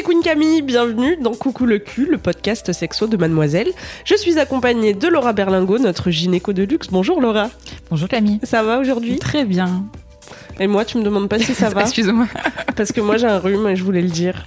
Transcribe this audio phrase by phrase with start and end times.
[0.00, 3.70] c'est Queen Camille, bienvenue dans Coucou le cul, le podcast sexo de Mademoiselle.
[4.06, 6.88] Je suis accompagnée de Laura Berlingo, notre gynéco de luxe.
[6.90, 7.50] Bonjour Laura.
[7.90, 8.40] Bonjour Camille.
[8.42, 9.18] Ça va aujourd'hui?
[9.18, 9.84] Très bien.
[10.60, 12.26] Et moi, tu me demandes pas si ça va Excuse-moi.
[12.76, 14.46] Parce que moi j'ai un rhume et je voulais le dire.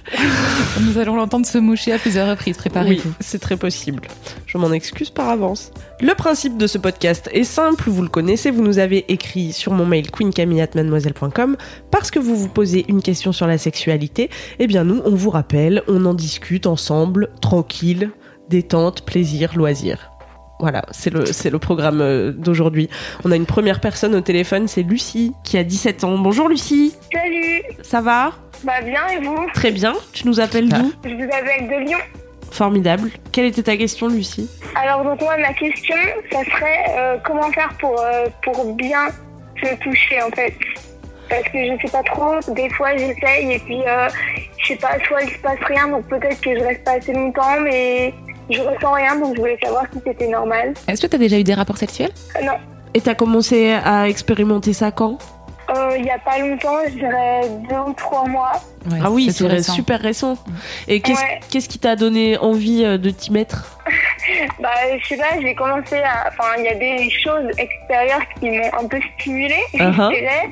[0.80, 3.08] Nous allons l'entendre se moucher à plusieurs reprises, préparez-vous.
[3.08, 4.02] Oui, c'est très possible.
[4.46, 5.72] Je m'en excuse par avance.
[6.00, 9.72] Le principe de ce podcast est simple, vous le connaissez, vous nous avez écrit sur
[9.72, 11.56] mon mail queencamille@mademoiselle.com
[11.90, 14.30] parce que vous vous posez une question sur la sexualité.
[14.58, 18.10] Eh bien nous, on vous rappelle, on en discute ensemble, tranquille,
[18.48, 20.13] détente, plaisir, loisir.
[20.64, 22.88] Voilà, c'est le, c'est le programme euh, d'aujourd'hui.
[23.22, 26.16] On a une première personne au téléphone, c'est Lucie, qui a 17 ans.
[26.16, 28.32] Bonjour Lucie, Salut, ça va?
[28.64, 29.46] Bah bien et vous?
[29.52, 30.78] Très bien, tu nous appelles Ah.
[30.78, 30.90] d'où?
[31.04, 31.98] Je vous appelle de Lyon.
[32.50, 33.10] Formidable.
[33.30, 34.48] Quelle était ta question Lucie?
[34.74, 35.96] Alors donc moi ma question,
[36.32, 39.08] ça serait euh, comment faire pour euh, pour bien
[39.62, 40.54] se toucher en fait?
[41.28, 44.08] Parce que je sais pas trop, des fois j'essaye et puis euh,
[44.58, 47.12] je sais pas, soit il se passe rien donc peut-être que je reste pas assez
[47.12, 48.14] longtemps mais
[48.50, 50.74] je ressens rien donc je voulais savoir si c'était normal.
[50.88, 52.52] Est-ce que tu as déjà eu des rapports sexuels Euh, non,
[52.94, 55.18] Et t'as commencé à expérimenter ça quand?
[55.70, 58.52] Euh, il y a pas longtemps, je dirais deux ou trois mois.
[58.90, 59.72] Ouais, Ah oui, c'est récent.
[59.72, 60.36] super récent.
[60.88, 61.40] Et qu'est-ce Ouais.
[61.50, 63.78] qu'est-ce qui t'a donné envie euh, de t'y mettre?
[64.60, 68.50] Bah je sais pas, j'ai commencé à, enfin il y a des choses extérieures qui
[68.50, 70.10] m'ont un peu stimulée, Uh-huh.
[70.14, 70.50] je dirais.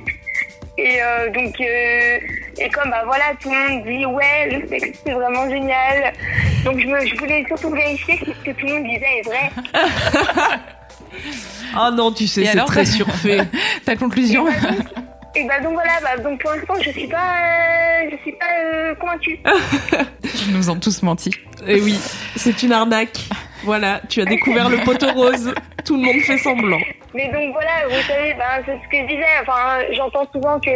[0.79, 2.19] Et euh, donc, euh,
[2.59, 6.13] et comme bah voilà, tout le monde dit ouais, le sexe c'est vraiment génial.
[6.65, 9.27] Donc je, me, je voulais surtout vérifier si ce que tout le monde disait est
[9.27, 9.51] vrai.
[11.75, 13.47] Ah non, tu sais, c'est très surfait.
[13.85, 14.87] Ta conclusion Et bah donc,
[15.35, 18.47] et bah donc voilà, bah donc pour l'instant je suis pas, euh, je suis pas
[18.63, 19.39] euh, convaincue.
[20.47, 21.31] Ils nous ont tous menti.
[21.67, 21.99] Et oui,
[22.37, 23.21] c'est une arnaque.
[23.65, 25.53] Voilà, tu as découvert le poteau rose.
[25.85, 26.79] Tout le monde fait semblant.
[27.15, 29.27] Mais donc voilà, vous savez, ben, c'est ce que je disais.
[29.43, 30.71] Enfin, j'entends souvent que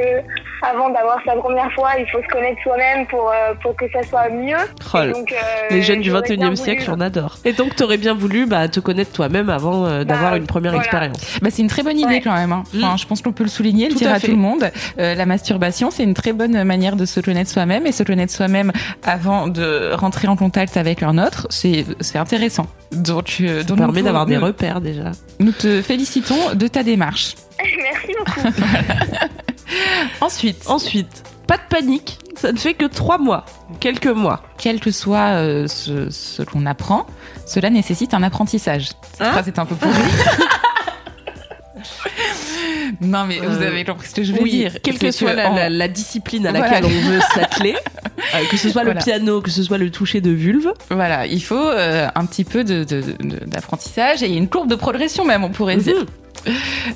[0.66, 4.02] avant d'avoir sa première fois, il faut se connaître soi-même pour euh, pour que ça
[4.02, 4.56] soit mieux.
[4.92, 5.36] Oh, donc, euh,
[5.70, 7.36] les jeunes du j'aurais 21e bien siècle, on adore.
[7.44, 10.72] Et donc, t'aurais bien voulu bah, te connaître toi-même avant euh, d'avoir Bah, une première
[10.72, 10.84] voilà.
[10.84, 11.38] expérience.
[11.40, 12.20] Bah, c'est une très bonne idée Ouais.
[12.20, 12.52] quand même.
[12.52, 12.64] hein.
[12.76, 14.70] Enfin, Je pense qu'on peut le souligner, le Tout dire à à, tout le monde.
[14.98, 18.32] Euh, la masturbation, c'est une très bonne manière de se connaître soi-même et se connaître
[18.32, 18.72] soi-même
[19.04, 21.46] avant de rentrer en contact avec un autre.
[21.50, 22.66] C'est c'est intéressant.
[22.92, 25.12] Donc, euh, Ça donc permet d'avoir des repères déjà.
[25.40, 27.34] Nous te félicitons de ta démarche.
[27.58, 28.48] Merci beaucoup.
[30.20, 32.18] Ensuite, Ensuite, pas de panique.
[32.36, 33.44] Ça ne fait que trois mois.
[33.80, 34.42] Quelques mois.
[34.58, 37.06] quel que soit euh, ce, ce qu'on apprend,
[37.46, 38.88] cela nécessite un apprentissage.
[39.12, 39.92] Cette Hein phrase est un peu pourrie.
[43.00, 44.72] non, mais vous avez compris ce que je veux Oui, dire.
[44.82, 46.68] quelle que soit la, en- la- la discipline à Voilà.
[46.68, 47.74] laquelle on veut s'atteler,
[48.34, 51.42] euh, que ce soit le piano, que ce soit le toucher de vulve, Voilà, il
[51.42, 55.44] faut euh, un petit peu de- de- de- d'apprentissage et une courbe de progression même,
[55.44, 55.96] on pourrait dire.
[56.46, 56.52] Mhm.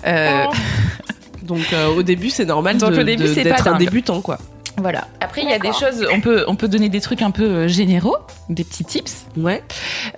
[0.06, 0.52] Euh, Oh,
[1.42, 1.62] Donc
[1.96, 3.78] au début c'est normal d'être un dingue.
[3.80, 4.38] débutant quoi.
[4.80, 5.08] Voilà.
[5.20, 7.44] Après, il y a des choses, on peut, on peut donner des trucs un peu
[7.44, 8.16] euh, généraux,
[8.48, 9.26] des petits tips.
[9.36, 9.62] Ouais.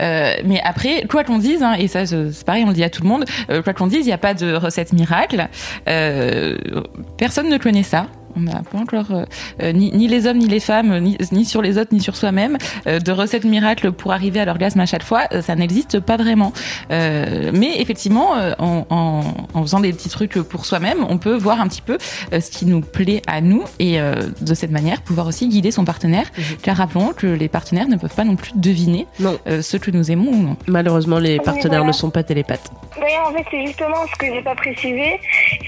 [0.01, 2.91] Euh, mais après, quoi qu'on dise, hein, et ça c'est pareil, on le dit à
[2.91, 5.49] tout le monde, euh, quoi qu'on dise, il n'y a pas de recette miracle.
[5.89, 6.57] Euh,
[7.19, 8.07] personne ne connaît ça.
[8.37, 9.25] On n'a pas encore, euh,
[9.63, 12.17] euh, ni, ni les hommes, ni les femmes, ni, ni sur les autres, ni sur
[12.17, 12.57] soi-même,
[12.87, 15.23] euh, de recette miracle pour arriver à l'orgasme à chaque fois.
[15.33, 16.53] euh, ça n'existe pas vraiment.
[16.91, 19.21] Euh, mais effectivement, euh, en, en,
[19.55, 21.99] en faisant des petits trucs pour soi-même, on peut voir un petit peu
[22.33, 25.71] euh, ce qui nous plaît à nous et euh, de cette manière pouvoir aussi guider
[25.71, 26.27] son partenaire.
[26.39, 26.45] Mhm.
[26.63, 29.39] Car rappelons que les partenaires ne peuvent pas non plus deviner Non.
[29.47, 30.57] euh, ce que nous aimons ou non.
[30.67, 31.87] Malheureusement les Oui, partenaires voilà.
[31.89, 32.71] ne sont pas télépathes.
[33.01, 35.19] D'ailleurs, en fait, c'est justement ce que j'ai pas précisé,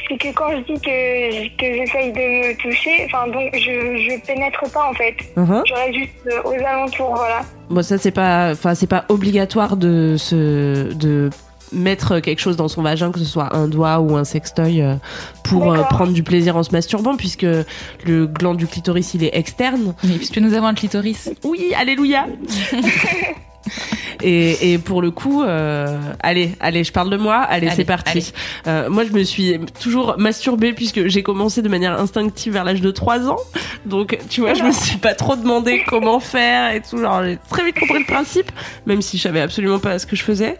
[0.08, 4.26] c'est que quand je dis que, que j'essaye de me toucher, enfin donc je, je
[4.26, 5.16] pénètre pas en fait.
[5.36, 5.62] Mhm.
[5.66, 7.42] Je reste juste euh, aux alentours, voilà.
[7.70, 11.30] Bon ça c'est pas, enfin c'est pas obligatoire de se, de
[11.72, 14.94] mettre quelque chose dans son vagin, que ce soit un doigt ou un sextoy, euh,
[15.42, 17.46] pour euh, prendre du plaisir en se masturbant, puisque
[18.06, 19.94] le gland du clitoris il est externe.
[20.04, 21.30] Oui, puisque nous avons un clitoris.
[21.44, 22.26] Oui, alléluia.
[24.26, 27.36] Et, et pour le coup, euh, allez, allez, je parle de moi.
[27.36, 28.32] Allez, Allez, c'est parti.
[28.66, 32.80] Euh, moi, je me suis toujours masturbée puisque j'ai commencé de manière instinctive vers l'âge
[32.80, 33.36] de 3 ans.
[33.84, 36.96] Donc, tu vois, je me suis pas trop demandé comment faire et tout.
[36.96, 38.50] Genre, j'ai très vite compris le principe,
[38.86, 40.58] même si je savais absolument pas ce que je faisais.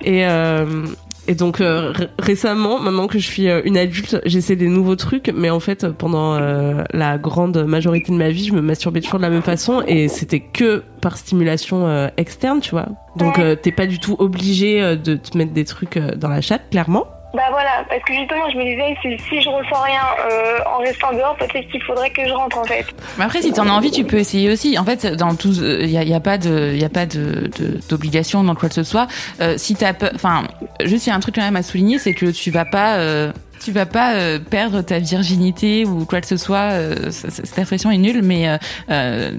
[0.00, 0.86] Et euh,
[1.28, 4.96] et donc euh, ré- récemment, maintenant que je suis euh, une adulte, j'essaie des nouveaux
[4.96, 9.00] trucs, mais en fait pendant euh, la grande majorité de ma vie, je me masturbais
[9.00, 12.86] toujours de la même façon et c'était que par stimulation euh, externe, tu vois.
[13.16, 16.28] Donc euh, t'es pas du tout obligé euh, de te mettre des trucs euh, dans
[16.28, 17.04] la chatte, clairement.
[17.34, 20.80] Bah voilà, parce que justement, je me disais, si, si je ressens rien euh, en
[20.80, 22.84] restant dehors, peut-être qu'il faudrait que je rentre en fait.
[23.16, 24.78] Mais après, si t'en as envie, tu peux essayer aussi.
[24.78, 27.48] En fait, dans tout, il y a, y a pas de, y a pas de
[27.58, 29.06] de- d'obligation dans quoi que ce soit.
[29.40, 30.42] Euh, si t'as peur, enfin,
[30.84, 32.96] juste il y a un truc quand même à souligner, c'est que tu vas pas.
[32.98, 33.32] euh,
[33.64, 36.72] tu vas pas euh, perdre ta virginité ou quoi que ce soit.
[36.72, 38.58] euh, cette expression est nulle, mais
[38.90, 39.32] euh,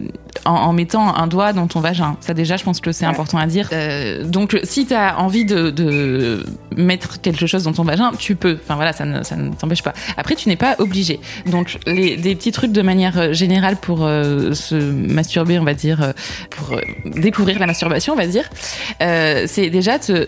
[0.45, 2.18] en, en mettant un doigt dans ton vagin.
[2.22, 3.69] Ça déjà, je pense que c'est important à dire.
[3.72, 6.45] Euh, donc, si tu as envie de, de
[6.75, 8.57] mettre quelque chose dans ton vagin, tu peux.
[8.63, 9.94] Enfin voilà, ça ne, ça ne t'empêche pas.
[10.18, 11.19] Après, tu n'es pas obligé.
[11.45, 15.74] Donc, les, des petits trucs de manière euh, générale pour euh, se masturber, on va
[15.74, 16.13] dire,
[16.50, 18.50] pour euh, découvrir la masturbation, on va dire,
[19.48, 20.28] c'est déjà te,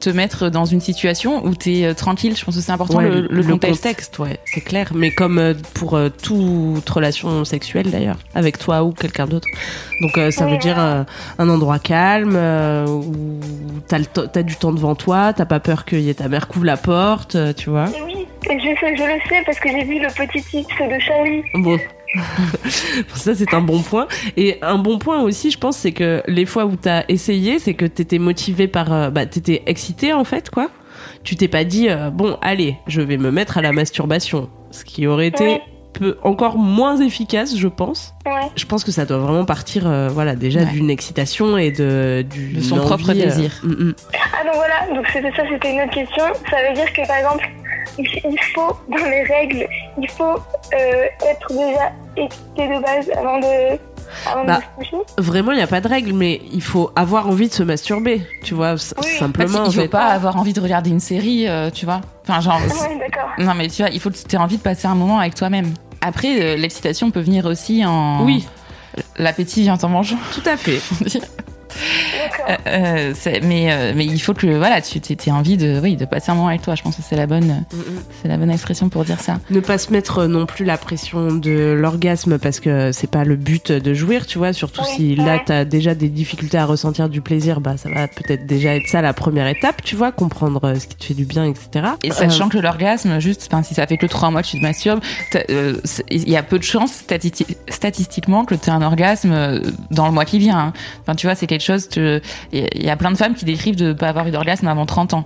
[0.00, 2.36] te mettre dans une situation où tu es tranquille.
[2.36, 4.18] Je pense que c'est important Ouais, le, le contexte.
[4.18, 4.90] ouais, c'est clair.
[4.94, 9.39] Mais comme pour toute relation sexuelle d'ailleurs, avec toi ou quelqu'un d'autre.
[10.00, 11.04] Donc euh, ça Oui, veut dire euh,
[11.38, 13.40] un endroit calme euh, où
[13.88, 16.76] t'as du temps devant toi, t'as pas peur qu'il y ait ta mère couvre la
[16.76, 17.88] porte, tu vois.
[17.88, 20.98] Et oui, et je, je le sais parce que j'ai vu le petit tips de
[21.00, 21.42] Charlie.
[21.54, 21.78] Bon.
[23.14, 26.44] ça c'est un bon point et un bon point aussi je pense c'est que les
[26.44, 30.70] fois où t'as essayé c'est que t'étais motivé par bah t'étais excité en fait quoi
[31.22, 34.84] tu t'es pas dit euh, bon allez je vais me mettre à la masturbation ce
[34.84, 35.58] qui aurait été Oui.
[35.92, 38.48] Peu, encore moins efficace je pense Ouais.
[38.56, 40.66] je pense que ça doit vraiment partir euh, voilà déjà Ouais.
[40.66, 43.60] d'une excitation et de du De son propre euh, désir.
[43.62, 43.94] mm, mm.
[44.14, 46.24] Ah donc voilà, donc c'était ça, c'était une autre question.
[46.50, 47.48] Ça veut dire que par exemple,
[47.98, 49.66] il il faut, dans les règles,
[50.00, 53.78] il faut euh, être déjà excité de base avant de,
[54.26, 55.04] avant Bah, de se coucher.
[55.18, 58.26] vraiment il n'y a pas de règle mais il faut avoir envie de se masturber
[58.42, 59.08] tu vois Oui.
[59.18, 61.84] simplement Parce en qu'il faut fait pas avoir envie de regarder une série, euh, tu
[61.84, 62.00] vois.
[62.22, 63.30] Enfin, genre, Ouais, d'accord.
[63.38, 65.34] non, mais tu vois, il faut que tu aies envie de passer un moment avec
[65.34, 65.72] toi-même.
[66.00, 68.24] Après, euh, l'excitation peut venir aussi en.
[68.24, 68.46] oui
[69.18, 70.16] L'appétit vient en mangeant.
[70.34, 70.80] tout à fait.
[72.48, 73.12] Euh, euh,
[73.42, 76.34] mais, euh, mais il faut que voilà, tu aies envie de, oui, de passer un
[76.34, 76.74] moment avec toi.
[76.74, 77.82] Je pense que c'est la bonne, Mm, mm.
[78.22, 79.38] c'est la bonne expression pour dire ça.
[79.50, 83.36] Ne pas se mettre non plus la pression de l'orgasme parce que c'est pas le
[83.36, 84.52] but de jouir, tu vois.
[84.52, 85.42] Surtout Oui, si là ouais.
[85.44, 89.00] t'as déjà des difficultés à ressentir du plaisir, bah ça va peut-être déjà être ça
[89.02, 91.86] la première étape, tu vois, comprendre ce qui te fait du bien, etc.
[92.02, 94.62] Et sachant Euh, que l'orgasme, juste, si ça fait que trois mois que tu te
[94.62, 95.00] masturbes,
[95.50, 95.74] euh,
[96.10, 99.60] il y a peu de chances stati- statistiquement que tu aies un orgasme
[99.90, 100.58] dans le mois qui vient.
[100.58, 100.72] hein.
[101.02, 101.69] Enfin, tu vois, c'est quelque chose.
[102.52, 105.14] Il y a plein de femmes qui décrivent de pas avoir eu d'orgasme avant 30
[105.14, 105.24] ans,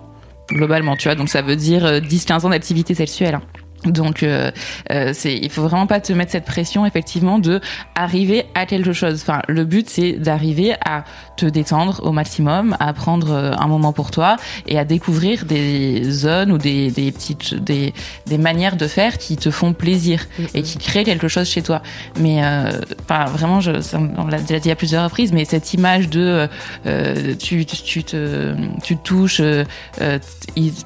[0.51, 1.15] globalement, tu vois.
[1.15, 3.37] Donc ça veut dire euh, 10-15 ans d'activité sexuelle.
[3.37, 3.43] hein.
[3.85, 4.51] Donc, euh,
[4.91, 7.61] euh, il faut vraiment pas te mettre cette pression, effectivement, de
[7.95, 9.21] arriver à quelque chose.
[9.23, 11.05] Enfin, le but, c'est d'arriver à
[11.37, 14.37] te détendre au maximum, à prendre euh, un moment pour toi
[14.67, 17.93] et à découvrir des zones ou des, des petites, des,
[18.27, 21.83] des manières de faire qui te font plaisir et qui créent quelque chose chez toi.
[22.21, 22.71] Mais, euh,
[23.03, 26.49] enfin, vraiment, je, ça, on l'a déjà dit à plusieurs reprises, mais cette image de,
[26.87, 29.43] euh, tu, tu, te, tu te touches,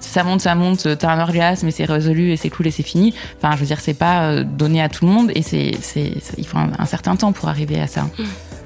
[0.01, 2.83] ça monte, ça monte, t'as un orgasme et c'est résolu et c'est cool et c'est
[2.89, 3.15] fini.
[3.37, 6.15] Enfin, je veux dire, c'est pas euh, donné à tout le monde et c'est, c'est,
[6.21, 8.07] c'est- il faut un, un certain temps pour arriver à ça.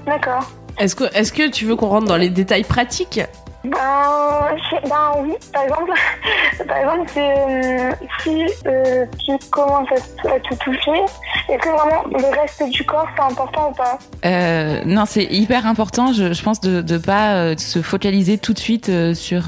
[0.07, 0.51] D'accord.
[0.79, 3.21] Est-ce que, est-ce que tu veux qu'on rentre dans les détails pratiques?
[3.65, 5.93] Ben, je- ben oui, par exemple,
[6.69, 7.93] par exemple, c'est, euh,
[8.23, 11.01] si euh, tu commences à, te- à te toucher,
[11.49, 13.99] est-ce que vraiment le reste du corps c'est important ou pas?
[14.25, 18.53] Euh, non, c'est hyper important, je, je pense, de ne pas euh, se focaliser tout
[18.53, 19.45] de suite euh, sur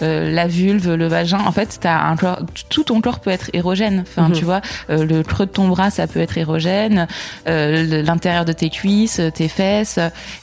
[0.00, 1.38] la vulve, le vagin.
[1.46, 4.04] En fait, as un corps, tout ton corps peut être érogène.
[4.06, 4.32] Enfin, Mhm.
[4.34, 7.06] tu vois, euh, le creux de ton bras, ça peut être érogène,
[7.48, 9.98] euh, l'intérieur de tes cuisses, tes fesses,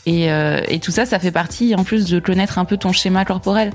[0.08, 2.92] et, euh, et tout ça, ça fait partie, en plus, de connaître un peu ton
[2.92, 3.72] schéma corporel,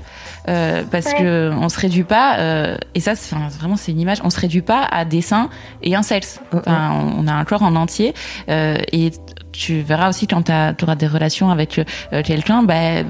[0.49, 1.15] Euh, parce Ouais.
[1.19, 4.29] que on se réduit pas, euh, et ça, c'est enfin, vraiment, c'est une image, on
[4.29, 5.49] se réduit pas à des seins
[5.83, 6.39] et un sexe.
[6.53, 8.13] Enfin, on, on a un corps en entier,
[8.49, 9.11] euh, et
[9.51, 11.79] tu verras aussi quand tu auras des relations avec
[12.13, 13.03] euh, quelqu'un, bah,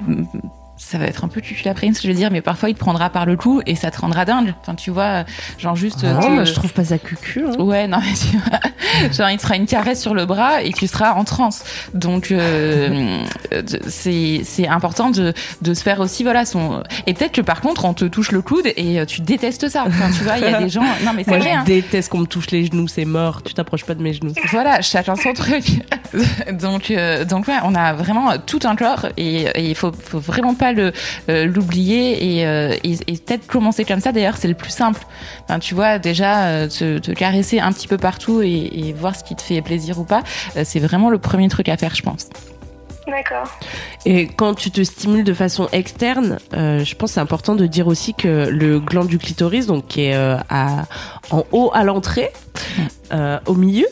[0.88, 2.76] ça va être un peu cucul après ce que je veux dire, mais parfois il
[2.76, 4.54] te prendra par le cou et ça te rendra dingue.
[4.62, 5.26] Enfin, tu vois,
[5.58, 6.04] genre juste.
[6.04, 7.44] Non, te- moi, je trouve pas ça cucu.
[7.46, 7.62] Hein.
[7.62, 10.72] Ouais, non, mais tu vois, genre il te fera une caresse sur le bras et
[10.72, 11.64] tu seras en transe.
[11.94, 13.20] Donc euh,
[13.54, 17.60] euh, c'est c'est important de de se faire aussi voilà son et peut-être que par
[17.60, 19.84] contre on te touche le coude et euh, tu détestes ça.
[19.88, 21.52] Enfin, tu vois, il y a des gens non mais c'est vrai.
[21.52, 21.64] je hein.
[21.66, 23.44] déteste qu'on me touche les genoux, c'est mort.
[23.44, 24.34] Tu t'approches pas de mes genoux.
[24.52, 25.66] Voilà, chacun son truc.
[26.52, 30.54] donc, euh, donc ouais, on a vraiment tout un corps et il faut, faut vraiment
[30.54, 30.77] pas le
[31.28, 34.12] l'oublier et, euh, et, et peut-être commencer comme ça.
[34.12, 35.02] D'ailleurs, c'est le plus simple.
[35.44, 39.16] Enfin, tu vois, déjà euh, te, te caresser un petit peu partout et, et voir
[39.16, 40.24] ce qui te fait plaisir ou pas,
[40.56, 42.30] euh, c'est vraiment le premier truc à faire, je pense.
[43.08, 43.48] D'accord.
[44.06, 47.66] Et quand tu te stimules de façon externe, euh, je pense que c'est important de
[47.66, 50.84] dire aussi que le gland du clitoris, donc qui est euh, à,
[51.32, 52.32] en haut à l'entrée,
[53.14, 53.88] euh, au milieu,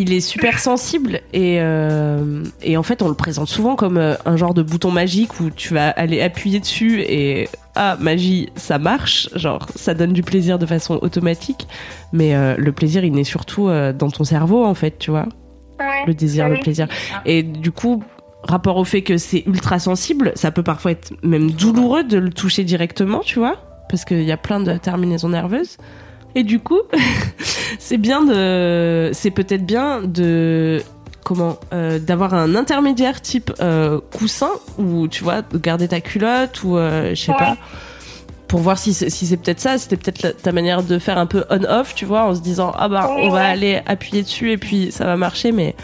[0.00, 4.14] il est super sensible et, euh, et en fait on le présente souvent comme euh,
[4.26, 8.78] un genre de bouton magique où tu vas aller appuyer dessus et ah magie ça
[8.78, 11.66] marche genre ça donne du plaisir de façon automatique
[12.12, 15.26] mais euh, le plaisir il naît surtout euh, dans ton cerveau en fait tu vois
[15.80, 16.04] Ouais.
[16.08, 16.56] le désir, Oui.
[16.56, 16.88] le plaisir.
[17.24, 18.02] Et du coup,
[18.42, 22.30] rapport au fait que c'est ultra sensible, ça peut parfois être même douloureux de le
[22.30, 25.76] toucher directement, tu vois, parce qu'il y a plein de terminaisons nerveuses.
[26.38, 26.80] Et du coup,
[27.80, 30.80] c'est bien de, c'est peut-être bien de
[31.24, 36.62] comment euh, d'avoir un intermédiaire type euh, coussin ou tu vois de garder ta culotte
[36.62, 37.38] ou euh, je sais Ouais.
[37.38, 37.56] pas
[38.46, 41.26] pour voir si c'est si c'est peut-être ça c'était peut-être ta manière de faire un
[41.26, 44.52] peu on off tu vois en se disant ah bah on va aller appuyer dessus
[44.52, 45.74] et puis ça va marcher mais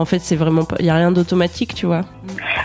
[0.00, 2.02] en fait c'est vraiment pas il y a rien d'automatique tu vois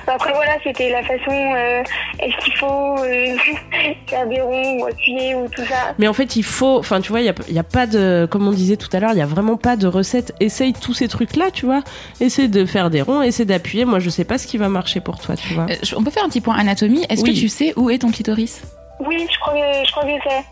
[0.07, 1.31] Après voilà, c'était la façon.
[1.31, 1.83] euh,
[2.19, 3.35] Est-ce qu'il faut euh,
[4.07, 7.09] faire des ronds ou appuyer ou tout ça mais en fait il faut enfin tu
[7.09, 9.11] vois il y a, il y a pas de comme on disait tout à l'heure
[9.13, 11.81] il y a vraiment pas de recette essaye tous ces trucs là tu vois
[12.21, 15.01] essaye de faire des ronds essaye d'appuyer moi je sais pas ce qui va marcher
[15.01, 17.05] pour toi tu vois Euh, on peut faire un petit point anatomie.
[17.09, 17.33] Est-ce Oui.
[17.33, 18.61] que tu sais où est ton clitoris?
[18.99, 20.45] Oui, je crois que je crois que c'est.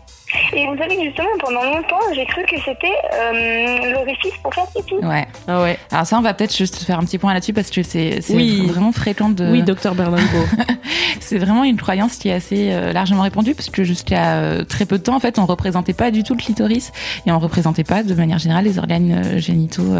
[0.52, 4.66] Et vous savez que justement, pendant longtemps, j'ai cru que c'était euh, l'orifice pour faire
[4.74, 4.94] pipi.
[4.96, 5.26] Ouais.
[5.48, 7.82] ah ouais Alors ça, on va peut-être juste faire un petit point là-dessus parce que
[7.82, 8.66] c'est Oui.
[8.66, 9.50] vraiment fréquent de.
[9.50, 10.22] oui docteur Bernardo
[11.20, 14.84] C'est vraiment une croyance qui est assez euh, largement répandue parce que jusqu'à euh, très
[14.84, 16.92] peu de temps, en fait, on représentait pas du tout le clitoris
[17.26, 19.94] et on représentait pas de manière générale les organes euh, génitaux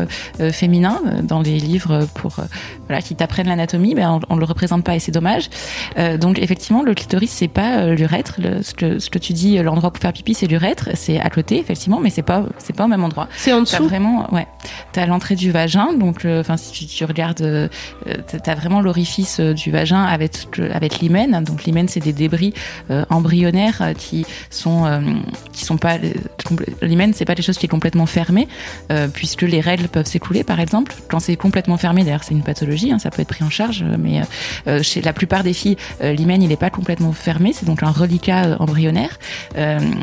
[0.53, 2.37] féminins dans les livres pour
[2.89, 3.95] voilà qui t'apprennent l'anatomie.
[3.95, 5.49] Ben on, on le représente pas et c'est dommage.
[5.99, 8.37] Euh, donc effectivement, le clitoris c'est pas l'urètre.
[8.63, 10.89] Ce que, ce que tu dis, l'endroit pour faire pipi, c'est l'urètre.
[10.95, 13.29] C'est à côté effectivement, mais c'est pas c'est pas au même endroit.
[13.37, 14.47] c'est en T'as dessous vraiment, ouais.
[14.93, 17.69] T'as l'entrée du vagin, donc, euh, enfin, si tu, tu regardes, euh,
[18.07, 20.33] t'as- t'as vraiment l'orifice euh, du vagin avec
[20.73, 21.43] avec l'hymen.
[21.45, 22.55] Donc l'hymen, c'est des débris
[22.91, 25.01] euh, embryonnaires euh, qui sont euh,
[25.53, 25.97] qui sont pas
[26.81, 28.49] l'hymen, c'est pas des choses qui est complètement fermée,
[28.93, 30.95] euh, puisque les règles peuvent s'écouler, par exemple.
[31.09, 33.85] Quand c'est complètement fermé, d'ailleurs, c'est une pathologie, hein, ça peut être pris en charge,
[33.99, 34.21] mais
[34.83, 38.45] chez la plupart des filles, l'hymen, il est pas complètement fermé, c'est donc un reliquat
[38.45, 39.19] euh, embryonnaire.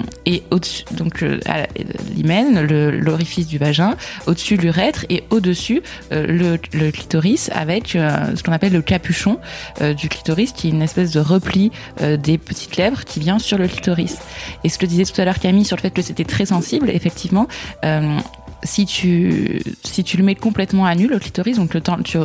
[0.01, 1.67] Euh, et au-dessus, donc euh, à-
[2.15, 3.95] l'hymen, le- l'orifice du vagin,
[4.27, 5.81] au-dessus l'urètre et au-dessus
[6.11, 9.39] euh, le, le clitoris avec euh, ce qu'on appelle le capuchon
[9.81, 13.39] euh, du clitoris, qui est une espèce de repli euh, des petites lèvres qui vient
[13.39, 14.17] sur le clitoris.
[14.63, 16.89] Et ce que disait tout à l'heure Camille sur le fait que c'était très sensible,
[16.89, 17.47] effectivement.
[17.85, 18.17] euh,
[18.63, 22.19] si tu si tu le mets complètement à nu le clitoris donc le temps tu,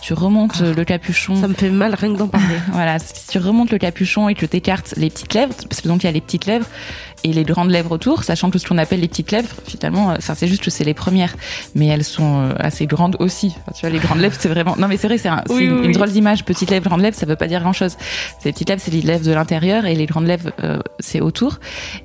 [0.00, 3.36] tu remontes le capuchon ça me fait mal rien que d'en parler voilà, si tu
[3.36, 6.08] remontes le capuchon et que tu écartes les petites lèvres, parce que donc il y
[6.08, 6.64] a les petites lèvres
[7.24, 10.14] et les grandes lèvres autour, sachant que ce qu'on appelle les petites lèvres, finalement, euh,
[10.18, 11.34] enfin c'est juste que c'est les premières,
[11.74, 13.54] mais elles sont euh, assez grandes aussi.
[13.62, 14.76] Enfin, tu vois, les grandes lèvres, c'est vraiment.
[14.76, 15.92] Non, mais c'est vrai, c'est un- Oui, une, oui, une oui.
[15.92, 16.44] drôle d'image.
[16.44, 17.96] Petites lèvres, grandes lèvres, ça veut pas dire grand chose.
[18.44, 21.58] Les petites lèvres, c'est les lèvres de l'intérieur et les grandes lèvres, euh, c'est autour.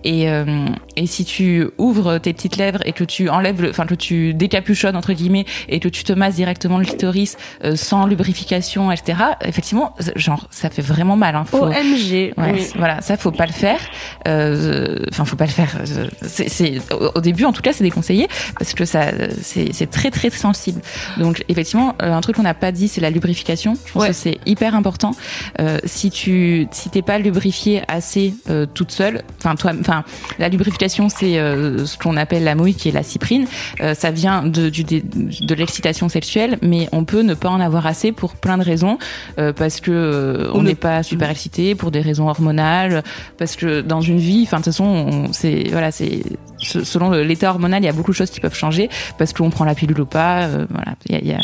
[0.04, 3.96] Et euh, et si tu ouvres tes petites lèvres et que tu enlèves, enfin que
[3.96, 8.92] tu décapuchonnes entre guillemets et que tu te masses directement le clitoris euh, sans lubrification,
[8.92, 9.20] etc.
[9.44, 11.36] Effectivement, genre ça fait vraiment mal.
[11.36, 11.46] Hein.
[11.46, 12.68] Faut- OMG Ouais, oui.
[12.78, 13.80] voilà, ça faut pas le faire.
[14.28, 15.78] Euh, Enfin, faut pas le faire.
[16.26, 16.80] C'est, c'est-
[17.16, 19.06] au, début, en tout cas, c'est déconseillé parce que ça,
[19.42, 20.82] c'est, c'est très très sensible.
[21.18, 23.76] Donc, effectivement, euh, un truc qu'on n'a pas dit, c'est la lubrification.
[23.86, 24.10] Je pense Ouais.
[24.10, 25.12] que c'est hyper important.
[25.60, 30.04] Euh, si tu, si t'es pas lubrifié assez euh, toute seule, enfin toi, enfin
[30.40, 33.48] la lubrification, c'est euh, ce qu'on appelle la mouille, qui est la cyprine.
[33.82, 37.86] Euh, ça vient de, du, de l'excitation sexuelle, mais on peut ne pas en avoir
[37.88, 38.98] assez pour plein de raisons,
[39.40, 43.04] euh, parce que euh, on ne- n'est pas super excité, pour des raisons hormonales,
[43.38, 44.97] parce que dans une vie, enfin de toute façon,
[45.32, 46.22] c'est voilà, c'est
[46.60, 49.50] se- selon l'état hormonal, il y a beaucoup de choses qui peuvent changer, parce qu'on
[49.50, 51.40] prend la pilule ou pas, euh, voilà, il y a-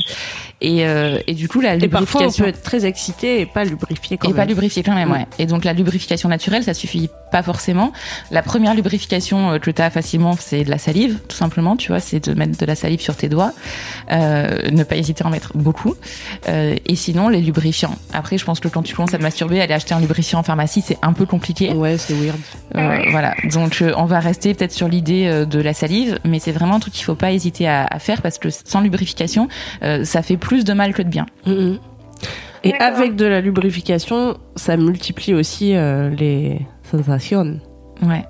[0.63, 3.45] et euh, et du coup la et parfois on lubrification peut être très excité et
[3.45, 5.11] pas lubrifié quand et même pas lubrifié quand même, Mm.
[5.11, 5.27] ouais.
[5.37, 7.91] Et donc la lubrification naturelle, ça suffit pas forcément.
[8.31, 11.89] La première lubrification euh, que tu as facilement, c'est de la salive, tout simplement, tu
[11.89, 13.51] vois, c'est de mettre de la salive sur tes doigts.
[14.11, 15.95] Euh, ne pas hésiter à en mettre beaucoup.
[16.47, 17.95] Euh, et sinon, les lubrifiants.
[18.13, 20.43] Après, je pense que quand tu commences à te masturber, aller acheter un lubrifiant en
[20.43, 21.71] pharmacie, c'est un peu compliqué.
[21.73, 22.37] ouais c'est weird
[22.75, 23.33] Euh, voilà.
[23.51, 26.79] Donc, euh, on va rester peut-être sur l'idée de la salive, mais c'est vraiment un
[26.79, 29.47] truc qu'il faut pas hésiter à, à faire parce que sans lubrification,
[29.81, 31.25] euh, ça fait plus de mal que de bien.
[32.63, 37.59] Et avec de la lubrification, ça multiplie aussi euh, les sensations.
[38.01, 38.23] Ouais.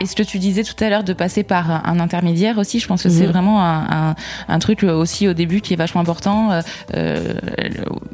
[0.00, 2.86] Et, ce que tu disais tout à l'heure de passer par un, intermédiaire aussi, je
[2.86, 3.32] pense que c'est Mhm.
[3.32, 4.14] vraiment un, un,
[4.48, 6.52] un truc euh, aussi au début qui est vachement important.
[6.52, 6.62] Euh,
[6.94, 7.34] euh,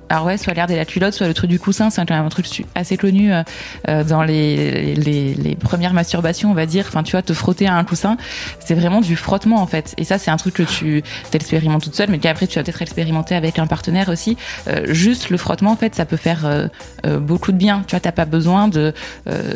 [0.08, 2.24] alors ouais, soit l'air de la culotte, soit le truc du coussin, c'est quand même
[2.24, 3.42] un truc assez connu euh,
[3.88, 6.84] euh, dans les, les, les premières masturbations, on va dire.
[6.88, 8.16] Enfin, tu vois, te frotter à un coussin,
[8.60, 9.94] c'est vraiment du frottement en fait.
[9.98, 12.82] Et ça, c'est un truc que tu t'expérimentes toute seule, mais qu'après tu vas peut-être
[12.82, 14.36] expérimenter avec un partenaire aussi.
[14.68, 16.68] Euh, juste le frottement, en fait, ça peut faire
[17.20, 17.82] beaucoup de bien.
[17.86, 18.92] Tu vois, t'as pas besoin de
[19.28, 19.54] euh,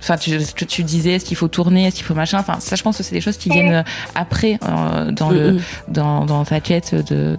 [0.00, 2.38] Enfin, tu, ce que tu disais, est-ce qu'il faut tourner, est-ce qu'il faut machin.
[2.38, 3.82] Enfin, ça, je pense que c'est des choses qui viennent euh,
[4.14, 5.60] après euh, dans le Mhm.
[5.88, 7.36] dans, dans ta quête de.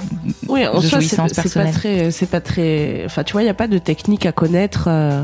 [0.48, 1.16] Oui, en de soi, c'est
[1.54, 3.04] pas très, c'est pas très.
[3.06, 4.86] Enfin, tu vois, il y a pas de technique à connaître.
[4.88, 5.24] euh,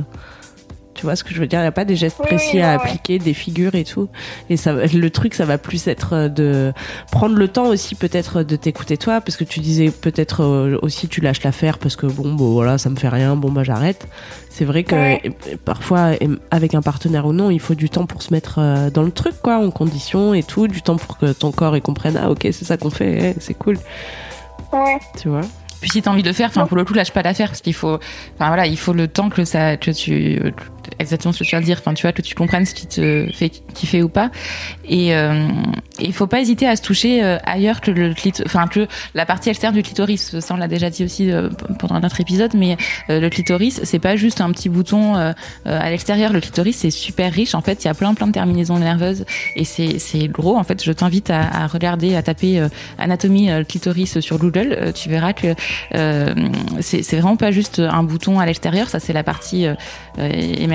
[0.98, 1.60] Tu vois ce que je veux dire?
[1.62, 2.76] Il y a pas des gestes précis à ouais.
[2.76, 4.10] appliquer, des figures et tout.
[4.50, 6.74] Et ça, le truc, ça va plus être euh, de
[7.12, 11.08] prendre le temps aussi, peut-être de t'écouter toi, parce que tu disais peut-être euh, aussi
[11.08, 13.36] tu lâches l'affaire parce que bon, bon, voilà, ça me fait rien.
[13.36, 14.08] Bon, bah j'arrête.
[14.50, 15.22] C'est vrai que Ouais.
[15.66, 16.14] parfois,
[16.50, 19.12] avec un partenaire ou non, il faut du temps pour se mettre euh, dans le
[19.12, 22.20] truc, quoi, en condition et tout, du temps pour que ton corps il comprenne.
[22.20, 23.78] Ah, ok, c'est ça qu'on fait, eh, c'est cool.
[24.74, 24.98] Ouais.
[25.22, 25.42] Tu vois?
[25.80, 27.62] Puis si t'as envie de le faire, enfin pour le coup lâche pas l'affaire parce
[27.62, 28.00] qu'il faut,
[28.34, 30.42] enfin voilà, il faut le temps que ça, que tu
[31.00, 33.28] exactement ce que tu vas dire, enfin tu vois que tu comprennes ce qui te
[33.34, 34.30] fait kiffer ou pas.
[34.88, 35.48] Et euh,
[36.00, 38.14] il faut pas hésiter à se toucher euh, ailleurs que le
[38.46, 40.40] enfin que la partie externe du clitoris.
[40.40, 42.78] Ça on l'a déjà dit aussi euh, pendant notre épisode, mais
[43.10, 45.34] euh, le clitoris c'est pas juste un petit bouton euh,
[45.66, 46.34] euh, à l'extérieur.
[46.34, 47.56] Le clitoris c'est super riche.
[47.56, 49.26] En fait, il y a plein plein de terminaisons nerveuses
[49.56, 50.58] et c'est c'est gros.
[50.58, 54.76] En fait, je t'invite à, regarder, à taper euh, anatomie euh, clitoris sur Google.
[54.78, 55.56] Euh, tu verras que
[55.96, 56.34] euh,
[56.82, 58.90] c'est vraiment pas juste un bouton à l'extérieur.
[58.90, 59.76] Ça c'est la partie euh,
[60.20, 60.30] euh,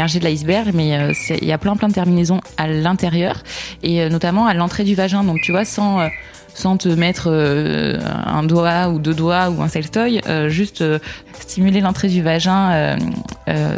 [0.07, 3.43] de l'iceberg, mais euh, il y a plein plein de terminaisons à l'intérieur
[3.83, 5.25] et euh, notamment à l'entrée du vagin.
[5.25, 6.09] Donc tu vois sans euh,
[6.55, 10.99] sans te mettre euh, un doigt ou deux doigts ou un sextoy, euh, juste euh,
[11.41, 12.97] stimuler l'entrée du vagin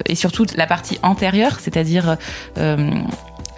[0.07, 2.17] et surtout la partie antérieure, c'est-à-dire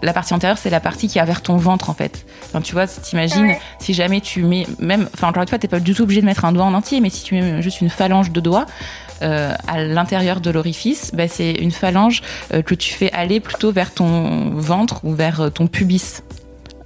[0.02, 2.26] la partie antérieure, c'est la partie qui a vers ton ventre en fait.
[2.44, 3.60] Enfin, tu vois, t'imagines, Ouais.
[3.80, 6.26] si jamais tu mets même, enfin encore une fois, t'es pas du tout obligé de
[6.26, 8.66] mettre un doigt en entier, mais si tu mets juste une phalange de doigts
[9.22, 13.72] euh, à l'intérieur de l'orifice, bah, c'est une phalange euh, que tu fais aller plutôt
[13.72, 16.22] vers ton ventre ou vers euh, ton pubis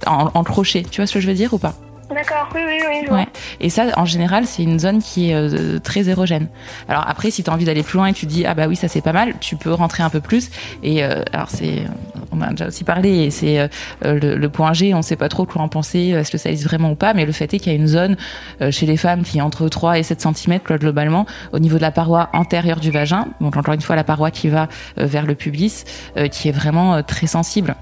[0.05, 0.83] en, en crochet.
[0.89, 1.75] Tu vois ce que je veux dire ou pas?
[2.13, 3.21] D'accord, oui, oui, oui.
[3.59, 6.47] Et ça, en général, c'est une zone qui est euh, très érogène.
[6.87, 8.75] Alors après, si tu as envie d'aller plus loin et tu dis ah bah oui
[8.75, 10.49] ça c'est pas mal, tu peux rentrer un peu plus.
[10.83, 11.83] Et euh, alors c'est,
[12.31, 13.67] on a déjà aussi parlé, et c'est euh,
[14.03, 16.67] le, le point G, on sait pas trop quoi en penser, est-ce que ça existe
[16.67, 18.17] vraiment ou pas, mais le fait est qu'il y a une zone
[18.61, 21.81] euh, chez les femmes qui est entre 3 et 7 cm globalement au niveau de
[21.81, 25.25] la paroi antérieure du vagin, donc encore une fois la paroi qui va euh, vers
[25.25, 25.85] le pubis,
[26.17, 27.75] euh, qui est vraiment euh, très sensible.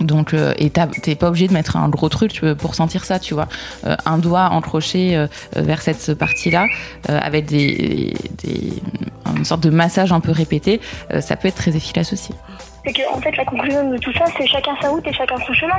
[0.00, 3.18] Donc, euh, et t'as- t'es pas obligé de mettre un gros truc pour sentir ça,
[3.18, 3.48] tu vois.
[3.86, 5.26] Euh, un doigt encroché euh,
[5.56, 6.66] euh, vers cette partie-là,
[7.10, 8.72] euh, avec des, des,
[9.36, 10.80] une sorte de massage un peu répété,
[11.12, 12.32] euh, ça peut être très efficace aussi.
[12.86, 15.34] C'est que, en fait, la conclusion de tout ça, c'est chacun sa route et chacun
[15.46, 15.74] son chemin.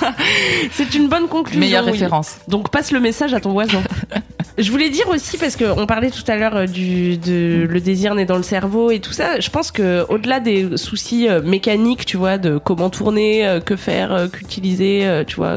[0.70, 1.60] C'est une bonne conclusion.
[1.60, 1.90] Meilleure oui.
[1.92, 2.36] référence.
[2.48, 3.82] Donc passe le message à ton voisin.
[4.58, 8.14] Je voulais dire aussi parce qu'on parlait tout à l'heure euh, du de le désir
[8.14, 9.40] né dans le cerveau et tout ça.
[9.40, 13.76] Je pense que au-delà des soucis euh, mécaniques, tu vois, de comment tourner, euh, que
[13.76, 15.54] faire, qu'utiliser, tu vois,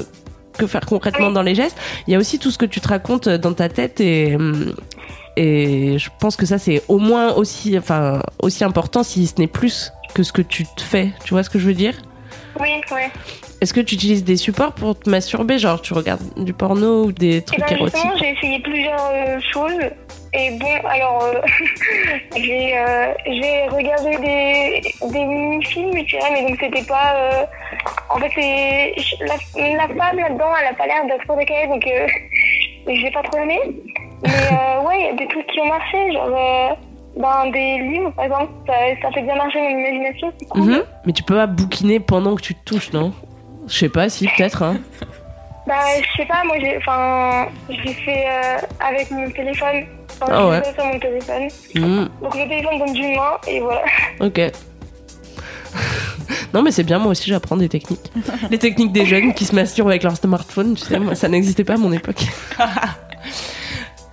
[0.58, 1.78] que faire concrètement dans les gestes,
[2.08, 4.74] il y a aussi tout ce que tu te racontes dans ta tête et hum,
[5.36, 9.48] et je pense que ça c'est au moins aussi enfin aussi important si ce n'est
[9.48, 11.12] plus que ce que tu te fais.
[11.24, 11.96] Tu vois ce que je veux dire?
[12.60, 13.12] Oui, ouais.
[13.64, 17.12] Est-ce que tu utilises des supports pour te masturber Genre, tu regardes du porno ou
[17.14, 18.02] des Et trucs ben érotiques?
[18.20, 19.80] j'ai essayé plusieurs euh, choses.
[20.34, 21.40] Et bon, alors, euh,
[22.36, 24.82] j'ai euh, j'ai regardé des,
[25.14, 27.14] des mini-films, tu vois, mais donc c'était pas.
[27.16, 27.46] euh,
[28.10, 28.34] en fait,
[29.22, 29.36] la,
[29.78, 31.88] la femme là-dedans, elle a pas l'air d'être trop décalée, donc
[32.88, 33.60] j'ai pas trop aimé.
[34.24, 34.30] Mais
[34.86, 36.78] ouais, il y a des trucs qui ont marché, genre.
[37.16, 38.74] ben, des livres, par exemple, ça,
[39.04, 40.62] ça fait bien marcher mon imagination, c'est cool.
[40.64, 40.84] Mhm.
[41.06, 43.14] Mais tu peux pas bouquiner pendant que tu te touches, non?
[43.68, 44.62] Je sais pas, si, peut-être.
[44.64, 44.78] Hein.
[45.66, 49.86] Bah, je sais pas, moi j'ai enfin, j'ai fait euh, avec mon téléphone.
[50.22, 50.62] Enfin, Ah ouais.
[50.76, 51.48] sur mon téléphone.
[51.76, 52.10] Mhm.
[52.22, 53.82] Donc le téléphone donne d'une main et voilà.
[54.20, 54.42] Ok.
[56.54, 58.12] non, mais c'est bien, moi aussi j'apprends des techniques.
[58.52, 61.64] Les techniques des jeunes qui se masturbent avec leur smartphone, tu sais, moi ça n'existait
[61.64, 62.26] pas à mon époque.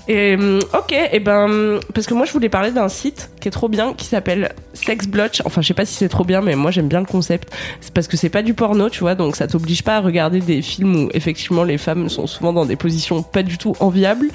[0.09, 3.51] Et, hum, ok, et ben, parce que moi je voulais parler d'un site qui est
[3.51, 5.43] trop bien, qui s'appelle Sexblotch.
[5.45, 7.53] Enfin, je sais pas si c'est trop bien, mais moi j'aime bien le concept.
[7.81, 10.41] C'est parce que c'est pas du porno, tu vois, donc ça t'oblige pas à regarder
[10.41, 14.29] des films où effectivement les femmes sont souvent dans des positions pas du tout enviables.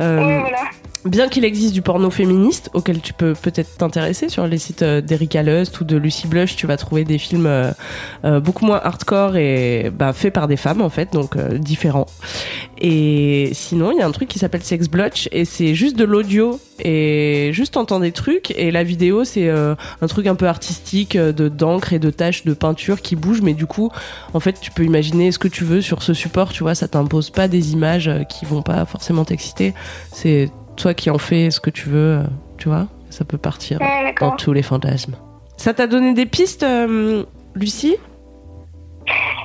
[0.00, 0.40] Euh.
[1.06, 5.00] Bien qu'il existe du porno féministe auquel tu peux peut-être t'intéresser sur les sites euh,
[5.00, 7.70] d'Erika Lust ou de Lucy Blush, tu vas trouver des films euh,
[8.24, 12.06] euh, beaucoup moins hardcore et bah, faits par des femmes en fait, donc différents.
[12.78, 16.02] Et sinon, il y a un truc qui s'appelle Sex Blotch et c'est juste de
[16.02, 21.16] l'audio et juste t'entends des trucs et la vidéo c'est un truc un peu artistique
[21.16, 23.90] de d'encre et de taches de peinture qui bougent, mais du coup,
[24.34, 26.88] en fait, tu peux imaginer ce que tu veux sur ce support, tu vois, ça
[26.88, 29.72] t'impose pas des images qui vont pas forcément t'exciter.
[30.12, 32.22] C'est toi qui en fais ce que tu veux, euh,
[32.58, 32.86] tu vois.
[33.10, 35.16] Ça peut partir Ouais, dans tous les fantasmes.
[35.56, 37.96] Ça t'a donné des pistes, euh, Lucie?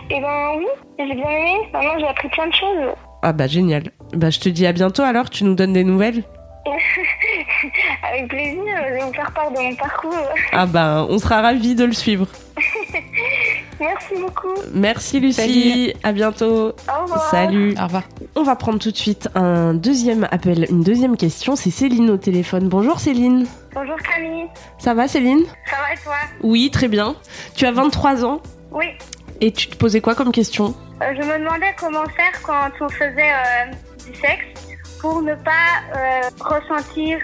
[0.09, 0.65] Et ben oui,
[0.99, 1.57] j'ai bien aimé.
[1.71, 2.95] Maintenant j'ai appris plein de choses.
[3.21, 3.83] Ah bah génial.
[4.13, 6.23] Bah je te dis à bientôt alors, tu nous donnes des nouvelles?
[8.03, 10.13] Avec plaisir, je vais vous faire part de mon parcours.
[10.51, 12.27] Ah bah on sera ravis de le suivre.
[13.79, 14.53] Merci beaucoup.
[14.73, 16.69] Merci Lucie, à bientôt.
[16.69, 17.29] Au revoir.
[17.31, 17.73] Salut.
[17.79, 18.03] Au revoir.
[18.35, 21.55] On va prendre tout de suite un deuxième appel, une deuxième question.
[21.57, 22.69] C'est Céline au téléphone.
[22.69, 23.45] Bonjour Céline.
[23.73, 24.47] Bonjour Camille.
[24.77, 25.43] Ça va Céline?
[25.69, 26.15] Ça va et toi?
[26.41, 27.15] Oui, très bien.
[27.55, 28.41] Tu as 23 ans?
[28.71, 28.85] Oui.
[29.41, 30.73] et tu te posais quoi comme question?
[31.01, 33.71] Euh, je me demandais comment faire quand on faisait euh,
[34.09, 34.45] du sexe
[35.01, 37.19] pour ne pas euh, ressentir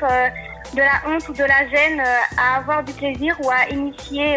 [0.74, 2.02] de la honte ou de la gêne
[2.38, 4.36] à avoir du plaisir ou à initier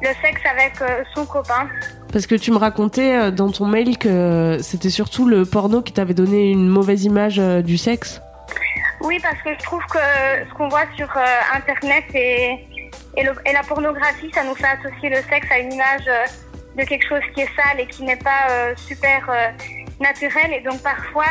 [0.00, 0.72] le sexe avec
[1.14, 1.68] son copain.
[2.12, 5.94] Parce que tu me racontais euh, dans ton mail que c'était surtout le porno qui
[5.94, 8.20] t'avait donné une mauvaise image euh, du sexe.
[9.00, 12.66] Oui, parce que je trouve que ce qu'on voit sur euh, Internet et,
[13.16, 16.06] la pornographie, ça nous fait associer le sexe à une image
[16.76, 19.28] de quelque chose qui est sale et qui n'est pas super
[20.00, 20.52] naturel.
[20.54, 21.26] Et donc parfois,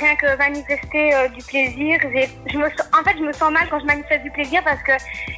[0.00, 1.98] rien que manifester euh, du plaisir,
[2.46, 4.92] je me en fait, je me sens mal quand je manifeste du plaisir parce que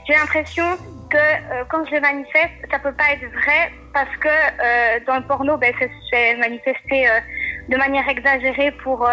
[0.07, 0.65] j'ai l'impression
[1.11, 5.17] que euh, quand je le manifeste, ça peut pas être vrai parce que euh, dans
[5.17, 5.75] le porno, ben,
[6.11, 7.07] c'est manifesté
[7.69, 9.09] de manière exagérée pour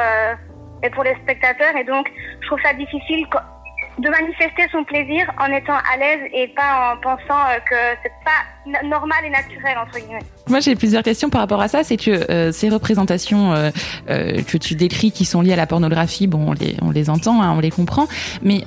[0.81, 1.75] et pour les spectateurs.
[1.75, 2.09] Et donc,
[2.41, 3.27] je trouve ça difficile
[3.99, 8.11] de manifester son plaisir en étant à l'aise et pas en pensant euh, que c'est
[8.25, 10.23] pas normal et naturel entre guillemets.
[10.47, 11.83] Moi, j'ai plusieurs questions par rapport à ça.
[11.83, 13.69] C'est que euh, ces représentations euh,
[14.09, 17.09] euh, que tu décris qui sont liées à la pornographie, bon, on les, on les
[17.09, 18.07] entend, hein, on les comprend.
[18.41, 18.63] Mais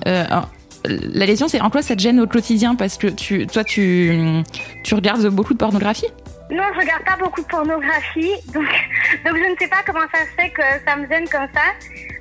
[0.85, 2.75] la question, c'est en quoi ça te gêne au quotidien?
[2.75, 4.43] Parce que tu, toi, tu,
[4.85, 6.09] tu regardes beaucoup de pornographie?
[6.51, 8.65] Non, je regarde pas beaucoup de pornographie, donc,
[9.25, 11.63] donc je ne sais pas comment ça se fait que ça me gêne comme ça.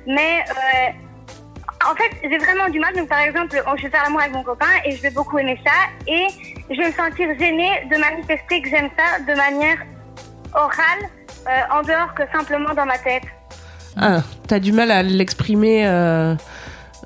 [0.06, 0.90] Mais euh,
[1.90, 2.94] en fait, j'ai vraiment du mal.
[2.94, 5.58] Donc, par exemple, je vais faire l'amour avec mon copain et je vais beaucoup aimer
[5.64, 5.72] ça.
[6.06, 6.26] Et
[6.70, 9.78] je vais me sentir gênée de manifester que j'aime ça de manière
[10.54, 11.08] orale,
[11.48, 13.24] euh, en dehors que simplement dans ma tête.
[13.96, 16.34] Ah, t'as du mal à l'exprimer, euh,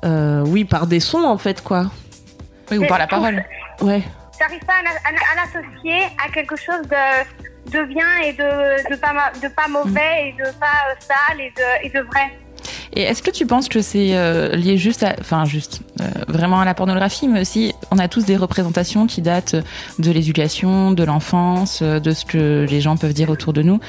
[0.05, 1.85] euh, oui, par des sons en fait, quoi.
[2.71, 3.43] Oui, ou par la parole
[3.81, 4.01] Ouais.
[4.39, 8.33] J'arrive pas à, la- à la- à l'associer à quelque chose de, de bien et
[8.33, 11.89] de, de, pas, ma- de pas mauvais et de pas euh, sale et de, et
[11.89, 12.37] de vrai.
[12.95, 16.59] Et est-ce que tu penses que c'est euh, lié juste à, enfin juste euh, vraiment
[16.59, 19.55] à la pornographie, mais aussi on a tous des représentations qui datent
[19.99, 23.79] de l'éducation, de l'enfance, euh, de ce que les gens peuvent dire autour de nous.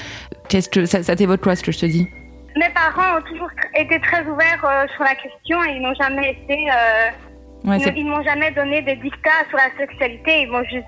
[0.48, 2.06] Qu'est-ce que ça, ça t'évoque quoi ce que je te dis?
[2.56, 6.30] Mes parents ont toujours été très ouverts euh, sur la question et ils n'ont jamais
[6.32, 6.66] été,
[7.64, 10.42] Ouais, ils, ils m'ont jamais donné des dictats sur la sexualité.
[10.42, 10.86] Ils m'ont juste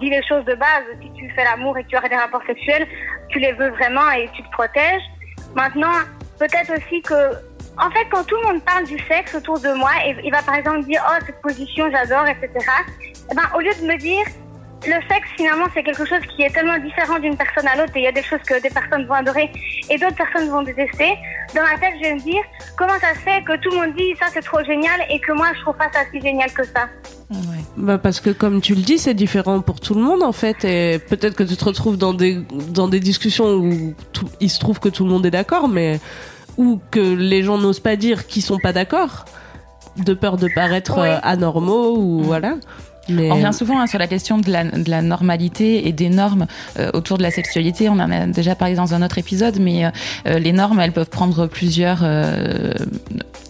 [0.00, 0.84] dit les choses de base.
[1.00, 2.86] Si tu fais l'amour et que tu as des rapports sexuels,
[3.28, 5.02] tu les veux vraiment et tu te protèges.
[5.54, 5.92] Maintenant,
[6.38, 7.32] peut-être aussi que,
[7.78, 10.42] en fait, quand tout le monde parle du sexe autour de moi, et il va
[10.42, 12.50] par exemple dire oh cette position j'adore, etc.
[13.30, 14.24] Eh ben, au lieu de me dire
[14.86, 18.00] le sexe, finalement, c'est quelque chose qui est tellement différent d'une personne à l'autre et
[18.00, 19.50] il y a des choses que des personnes vont adorer
[19.90, 21.14] et d'autres personnes vont détester.
[21.54, 22.42] Dans ma tête, je vais me dire
[22.76, 25.32] comment ça se fait que tout le monde dit ça, c'est trop génial et que
[25.32, 26.88] moi, je trouve pas ça si génial que ça?
[27.30, 27.36] ouais.
[27.76, 30.64] Bah parce que comme tu le dis, c'est différent pour tout le monde en fait,
[30.64, 34.60] et peut-être que tu te retrouves dans des dans des discussions où tout- il se
[34.60, 35.98] trouve que tout le monde est d'accord, mais
[36.56, 39.24] ou que les gens n'osent pas dire qu'ils sont pas d'accord,
[39.96, 41.08] de peur de paraître Oui.
[41.08, 42.54] euh, anormaux ou voilà.
[43.08, 46.08] Mais On revient souvent hein, sur la question de la, de la normalité et des
[46.08, 46.46] normes
[46.78, 47.88] euh, autour de la sexualité.
[47.88, 49.90] On en a déjà parlé dans un autre épisode, mais euh,
[50.26, 52.72] euh, les normes, elles peuvent prendre plusieurs, euh,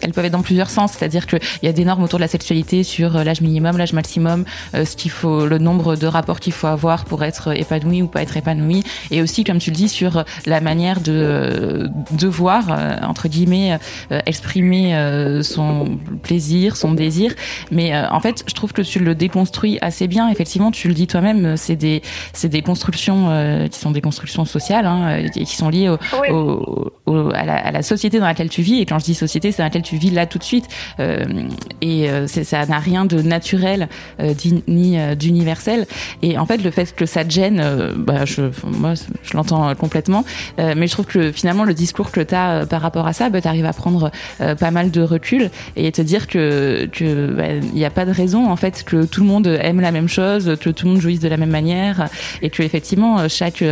[0.04, 0.92] elles peuvent être dans plusieurs sens.
[0.92, 3.92] C'est-à-dire qu'il y a des normes autour de la sexualité sur euh, l'âge minimum, l'âge
[3.92, 8.02] maximum, euh, ce qu'il faut, le nombre de rapports qu'il faut avoir pour être épanoui
[8.02, 11.88] ou pas être épanoui, et aussi, comme tu le dis, sur la manière de euh,
[12.12, 13.78] devoir euh, entre guillemets
[14.12, 17.32] euh, exprimer euh, son plaisir, son désir.
[17.70, 20.28] Mais euh, en fait, je trouve que tu le déconstruis assez bien.
[20.28, 24.44] Effectivement, tu le dis toi-même, c'est des c'est des constructions euh, qui sont des constructions
[24.44, 26.28] sociales hein, et qui sont liées au, Oui.
[26.30, 28.80] au- au- à, la, à la société dans laquelle tu vis.
[28.80, 30.66] Et quand je dis société, c'est dans laquelle tu vis là tout de suite.
[31.00, 31.24] Euh,
[31.80, 33.88] et euh, ça n'a rien de naturel
[34.20, 34.34] euh,
[34.68, 35.86] ni d'universel.
[36.22, 37.62] Et en fait, le fait que ça te gêne,
[37.96, 40.24] bah, je, moi, je l'entends complètement.
[40.58, 43.40] Mais je trouve que finalement, le discours que tu as par rapport à ça, bah,
[43.40, 47.74] tu arrives à prendre pas mal de recul et te dire que que bah, il
[47.74, 50.56] n'y a pas de raison en fait que tout le monde aime la même chose,
[50.60, 52.08] que tout le monde jouisse de la même manière
[52.42, 53.62] et que effectivement chaque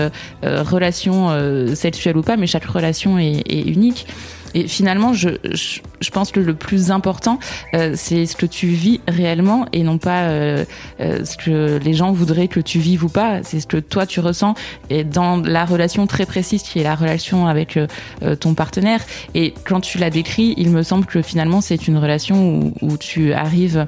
[0.44, 4.06] euh, relation euh, sexuelle ou pas, mais chaque relation est, est unique.
[4.54, 7.38] Et finalement, je, je, je pense que le plus important,
[7.74, 10.64] euh, c'est ce que tu vis réellement et non pas euh,
[11.00, 13.42] euh, ce que les gens voudraient que tu vives ou pas.
[13.42, 14.54] C'est ce que toi tu ressens
[14.90, 17.86] et dans la relation très précise qui est la relation avec euh,
[18.22, 19.00] euh, ton partenaire.
[19.34, 22.96] Et quand tu l'as décrit, il me semble que finalement c'est une relation où, où
[22.98, 23.86] tu arrives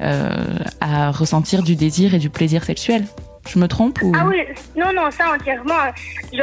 [0.00, 0.30] euh,
[0.80, 3.04] à ressentir du désir et du plaisir sexuel.
[3.48, 4.12] Je me trompe ou?
[4.14, 4.36] Ah oui,
[4.76, 5.74] non, non, ça entièrement.
[6.32, 6.38] Je,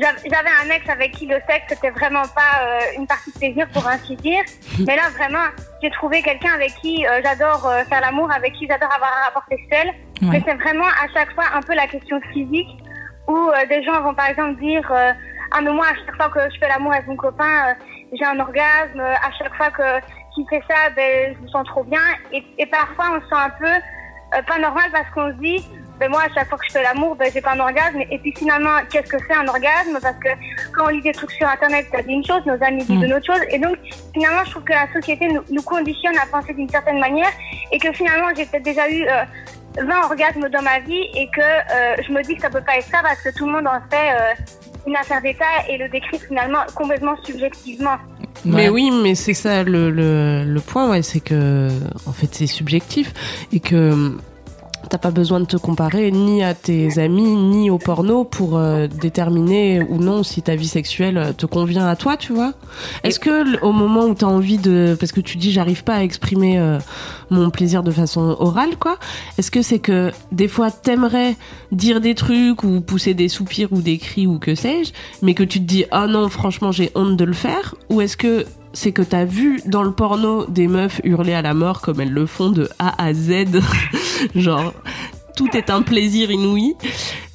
[0.00, 3.68] j'avais un ex avec qui le sexe c'était vraiment pas euh, une partie de plaisir
[3.72, 4.42] pour ainsi dire.
[4.86, 5.46] Mais là vraiment,
[5.82, 9.24] j'ai trouvé quelqu'un avec qui euh, j'adore euh, faire l'amour, avec qui j'adore avoir un
[9.26, 9.88] rapport sexuel.
[10.22, 10.28] Ouais.
[10.32, 12.68] Mais c'est vraiment à chaque fois un peu la question physique
[13.28, 15.12] où euh, des gens vont par exemple dire euh,
[15.52, 17.74] ah mais moi à chaque fois que je fais l'amour avec mon copain, euh,
[18.12, 19.00] j'ai un orgasme.
[19.00, 20.00] À chaque fois que
[20.34, 22.00] qu'il fait ça, ben je me sens trop bien.
[22.32, 23.82] Et, et parfois on se sent un peu
[24.34, 25.64] euh, pas normal parce qu'on se dit
[25.98, 28.18] ben moi à chaque fois que je fais l'amour ben j'ai pas un orgasme et
[28.18, 29.98] puis finalement qu'est-ce que c'est un orgasme?
[30.02, 30.28] Parce que
[30.72, 33.04] quand on lit des trucs sur internet ça dit une chose nos amis disent Mm.
[33.04, 33.76] une autre chose et donc
[34.14, 37.30] finalement je trouve que la société nous, nous conditionne à penser d'une certaine manière
[37.72, 39.24] et que finalement j'ai peut-être déjà eu euh,
[39.82, 42.78] 20 orgasmes dans ma vie et que euh, je me dis que ça peut pas
[42.78, 44.34] être ça parce que tout le monde en fait euh,
[44.86, 47.96] une affaire d'état et le décrit finalement complètement subjectivement.
[48.44, 51.68] Mais oui, mais c'est ça le, le, le point, ouais, c'est que
[52.06, 53.12] en fait c'est subjectif
[53.52, 54.16] et que
[54.88, 58.86] T'as pas besoin de te comparer ni à tes amis ni au porno pour euh,
[58.86, 62.52] déterminer ou non si ta vie sexuelle euh, te convient à toi, tu vois.
[63.02, 66.02] Est-ce que au moment où t'as envie de, parce que tu dis j'arrive pas à
[66.02, 66.78] exprimer euh,
[67.30, 68.96] mon plaisir de façon orale, quoi.
[69.38, 71.36] Est-ce que c'est que des fois t'aimerais
[71.72, 75.42] dire des trucs ou pousser des soupirs ou des cris ou que sais-je, mais que
[75.42, 78.92] tu te dis ah non franchement j'ai honte de le faire, ou est-ce que c'est
[78.92, 82.26] que t'as vu dans le porno des meufs hurler à la mort comme elles le
[82.26, 83.60] font de A à Z,
[84.34, 84.74] genre
[85.34, 86.76] tout est un plaisir inouï,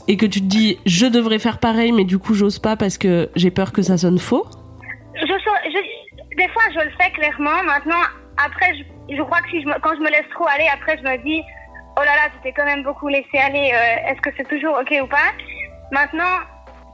[0.08, 2.99] et que tu te dis je devrais faire pareil, mais du coup j'ose pas parce
[2.99, 4.45] que j'ai peur que ça sonne faux.
[6.38, 7.63] Des fois je le fais clairement.
[7.65, 8.01] Maintenant,
[8.38, 8.73] après,
[9.10, 11.41] je, crois que quand je me laisse trop aller, après je me dis
[11.97, 13.71] oh là là, tu t'es quand même beaucoup laissé aller.
[13.73, 15.34] Euh, Est-ce que c'est toujours ok ou pas?
[15.91, 16.38] Maintenant,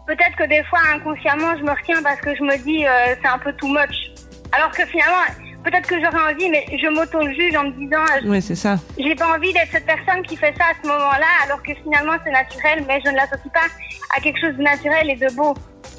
[0.08, 3.28] peut-être que des fois inconsciemment je me retiens parce que je me dis euh, c'est
[3.28, 4.17] un peu too much.
[4.52, 5.24] Alors que finalement,
[5.64, 8.04] peut-être que j'aurais envie, mais je m'auto-juge en me disant.
[8.24, 8.78] euh, c'est ça.
[8.98, 12.14] J'ai pas envie d'être cette personne qui fait ça à ce moment-là, alors que finalement
[12.24, 13.68] c'est naturel, mais je ne l'associe pas
[14.16, 15.54] à quelque chose de naturel et de beau.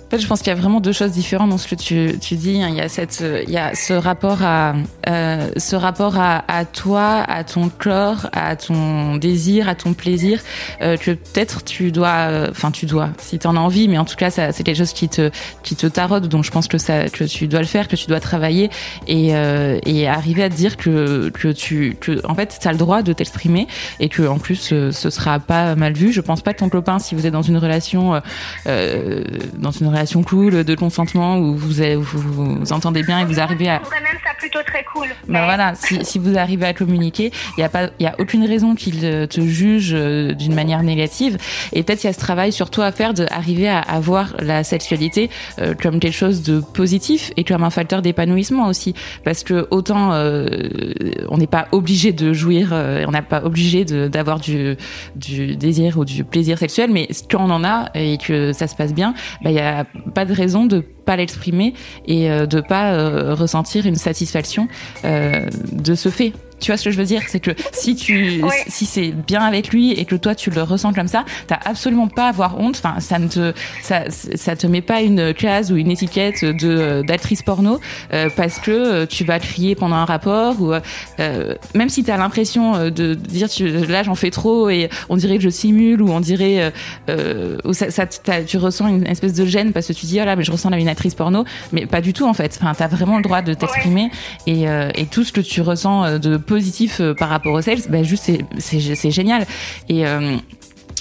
[0.09, 2.18] En fait, je pense qu'il y a vraiment deux choses différentes dans ce que tu,
[2.18, 2.55] tu dis.
[2.55, 4.73] Il y a cette, il y a ce rapport à,
[5.07, 10.40] euh, ce rapport à, toi, à ton corps, à ton désir, à ton plaisir,
[10.81, 14.07] euh, que peut-être tu dois, enfin tu dois, si tu en as envie, mais en
[14.07, 15.31] tout cas, c'est quelque chose qui te,
[15.62, 16.27] qui te taraude.
[16.29, 18.71] Donc, je pense que ça, que tu dois le faire, que tu dois travailler
[19.07, 22.73] et, euh, et arriver à te dire que, que tu, que, en fait, tu as
[22.73, 23.66] le droit de t'exprimer
[24.01, 26.14] et que en plus, ce sera pas mal vu.
[26.14, 28.23] Je pense pas que ton copain, si vous êtes dans une relation,
[28.64, 31.80] dans une relation cool de consentement où vous,
[32.72, 33.80] entendez bien et vous arrivez à
[34.38, 35.09] plutôt très cool.
[35.09, 38.07] ben Mais- voilà, si, si vous arrivez à communiquer, il y a pas, il y
[38.07, 41.37] a aucune raison qu'il euh, te juge euh, d'une manière négative.
[41.72, 44.64] Et peut-être il y a ce travail surtout à faire d'arriver à, à voir la
[44.64, 49.66] sexualité euh, comme quelque chose de positif et comme un facteur d'épanouissement aussi, parce que
[49.70, 50.46] autant euh,
[51.29, 54.77] on n'est pas obligé de jouir, euh, on n'est pas obligé d'avoir du,
[55.16, 58.74] du désir ou du plaisir sexuel, mais quand on en a et que ça se
[58.77, 61.73] passe bien, ben, il y a pas de raison de pas l'exprimer
[62.07, 64.68] et euh, de pas euh, ressentir une satisfaction
[65.07, 66.35] euh, de ce fait.
[66.61, 67.23] Tu vois ce que je veux dire?
[67.29, 68.64] C'est que si tu, Ouais.
[68.68, 72.09] si c'est bien avec lui et que toi tu le ressens comme ça, t'as absolument
[72.09, 72.81] pas à avoir honte.
[72.83, 77.03] Enfin, ça ne te, ça, ça te met pas une case ou une étiquette de
[77.07, 77.81] d'actrice porno
[78.12, 80.73] euh, parce que euh, tu vas crier pendant un rapport ou
[81.21, 85.16] euh, même si t'as l'impression euh, de dire tu, là j'en fais trop et on
[85.16, 86.71] dirait que je simule ou on dirait euh,
[87.11, 90.25] euh, ou ça, ça tu ressens une espèce de gêne parce que tu dis oh
[90.25, 92.73] là mais je ressemble à une actrice porno mais pas du tout en fait enfin
[92.77, 94.11] t'as vraiment le droit de t'exprimer
[94.47, 97.62] et, euh, et tout ce que tu ressens euh, de positif euh, par rapport au
[97.62, 99.46] sexe ben juste c'est génial.
[99.88, 100.37] Et euh,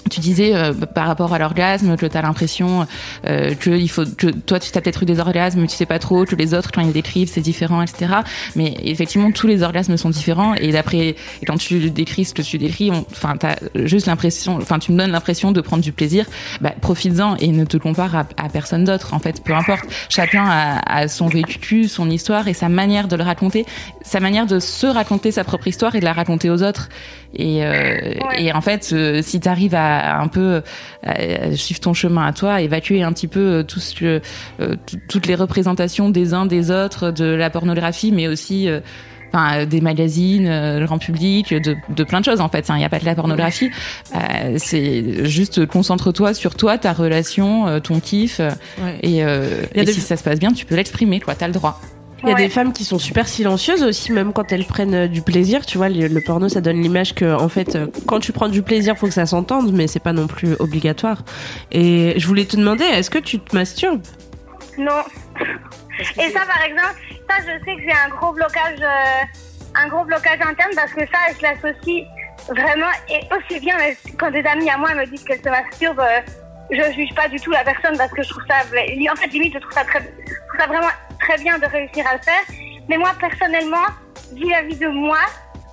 [0.08, 2.88] tu disais euh, par rapport à l'orgasme que tu as l'impression
[3.26, 5.86] euh, que il faut que toi tu as peut-être eu des orgasmes mais tu sais
[5.86, 8.08] pas trop que les autres quand ils décrivent c'est différent etc
[8.56, 11.16] mais effectivement tous les orgasmes sont différents et d'après
[11.46, 15.12] quand tu décris ce que tu décris enfin t'as juste l'impression enfin tu me donnes
[15.12, 16.26] l'impression de prendre du plaisir
[16.62, 19.86] bah, profites-en et ne te compare à, à personne d'autre en fait peu importe.
[20.10, 23.66] Chacun a, a son vécu son histoire et sa manière de le raconter
[24.08, 26.90] sa manière de se raconter sa propre histoire et de la raconter aux autres.
[27.34, 30.62] Et, euh, et en fait, euh, si tu arrives à, à un peu
[31.04, 34.22] à suivre ton chemin à toi, évacuer un petit peu euh, tout ce que,
[34.60, 38.80] euh, tout- toutes les représentations des uns des autres, de la pornographie, mais aussi euh,
[39.34, 42.70] enfin, euh, des magazines, euh, le grand public, de, de plein de choses en fait.
[42.70, 42.76] hein.
[42.76, 43.70] Il n'y a pas que la pornographie.
[44.16, 48.40] Euh, c'est juste concentre-toi sur toi, ta relation, euh, ton kiff.
[48.40, 48.50] euh,
[48.82, 49.00] Ouais.
[49.04, 51.36] Et, euh, et des- si ça se passe bien, tu peux l'exprimer, quoi.
[51.36, 51.82] T'as le droit.
[52.24, 52.42] Il y a Ouais.
[52.44, 55.66] des femmes qui sont super silencieuses aussi, même quand elles prennent euh, du plaisir.
[55.66, 58.50] Tu vois, le, le porno, ça donne l'image que, en fait, euh, quand tu prends
[58.50, 61.24] du plaisir, faut que ça s'entende, mais c'est pas non plus obligatoire.
[61.72, 64.02] Et je voulais te demander, est-ce que tu te masturbes?
[64.80, 65.02] Non.
[66.18, 66.96] Et ça, par exemple,
[67.30, 69.24] ça, je sais que j'ai un gros blocage, euh,
[69.76, 72.06] un gros blocage interne parce que ça, je l'associe
[72.50, 73.76] vraiment et aussi bien
[74.20, 76.22] quand des amis à moi me disent qu'elles se masturbent, euh,
[76.72, 79.54] je juge pas du tout la personne parce que je trouve ça, en fait, limite,
[79.54, 80.88] je trouve ça très, je trouve ça vraiment
[81.20, 82.44] très bien de réussir à le faire.
[82.90, 83.86] Mais moi, personnellement,
[84.34, 85.20] vis-à-vis de moi,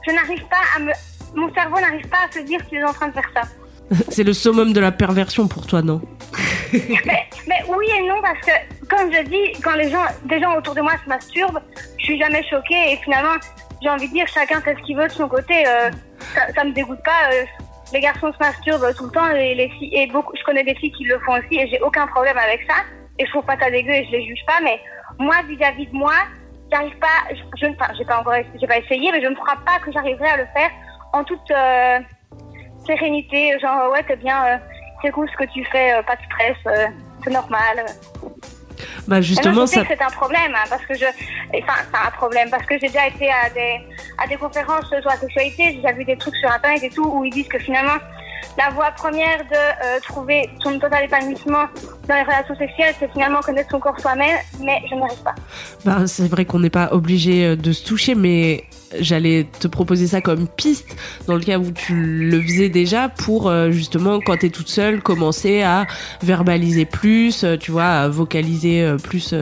[0.06, 0.92] je n'arrive pas à me,
[1.34, 3.42] mon cerveau n'arrive pas à se dire qu'il est en train de faire ça.
[4.08, 6.00] C'est le summum de la perversion pour toi, non?
[6.72, 8.50] Mais, mais oui et non parce que
[8.88, 11.60] comme je dis, quand les gens, des gens autour de moi se masturbent,
[11.98, 13.36] je suis jamais choquée et finalement,
[13.80, 15.64] j'ai envie de dire, chacun fait ce qu'il veut de son côté.
[15.68, 15.90] euh,
[16.34, 17.32] ça, ça me dégoûte pas.
[17.32, 17.44] euh,
[17.92, 20.74] les garçons se masturbent tout le temps et les filles et beaucoup, je connais des
[20.74, 22.74] filles qui le font aussi et j'ai aucun problème avec ça.
[23.20, 24.58] Et je trouve pas ça dégueu et je les juge pas.
[24.64, 24.80] Mais
[25.18, 26.14] moi, vis-à-vis de moi,
[26.70, 27.06] j'arrive pas.
[27.30, 29.78] Je, je ne, enfin, j'ai pas encore, j'ai pas essayé, mais je ne crois pas
[29.78, 30.70] que j'arriverai à le faire
[31.12, 31.98] en toute, euh,
[32.86, 34.56] sérénité, genre ouais, t'es bien, euh,
[35.02, 36.56] c'est cool ce que tu fais, euh, pas de stress,
[37.22, 37.86] c'est normal.
[39.06, 39.86] Bah justement, moi, je sais ça.
[39.86, 42.88] que c'est un problème, hein, parce que je, enfin, c'est un problème, parce que j'ai
[42.88, 43.80] déjà été à des,
[44.18, 47.04] à des conférences sur la sexualité, j'ai déjà vu des trucs sur internet et tout,
[47.04, 47.98] où ils disent que finalement,
[48.56, 51.66] la voie première de euh, trouver son total épanouissement
[52.08, 55.34] dans les relations sexuelles, c'est finalement connaître son corps soi-même, mais je n'y arrive pas.
[55.84, 58.64] Bah, c'est vrai qu'on n'est pas obligé euh, de se toucher, mais
[59.00, 63.48] j'allais te proposer ça comme piste dans le cas où tu le faisais déjà pour
[63.48, 65.86] euh, justement quand t'es toute seule commencer à
[66.22, 69.34] verbaliser plus, euh, tu vois, à vocaliser euh, plus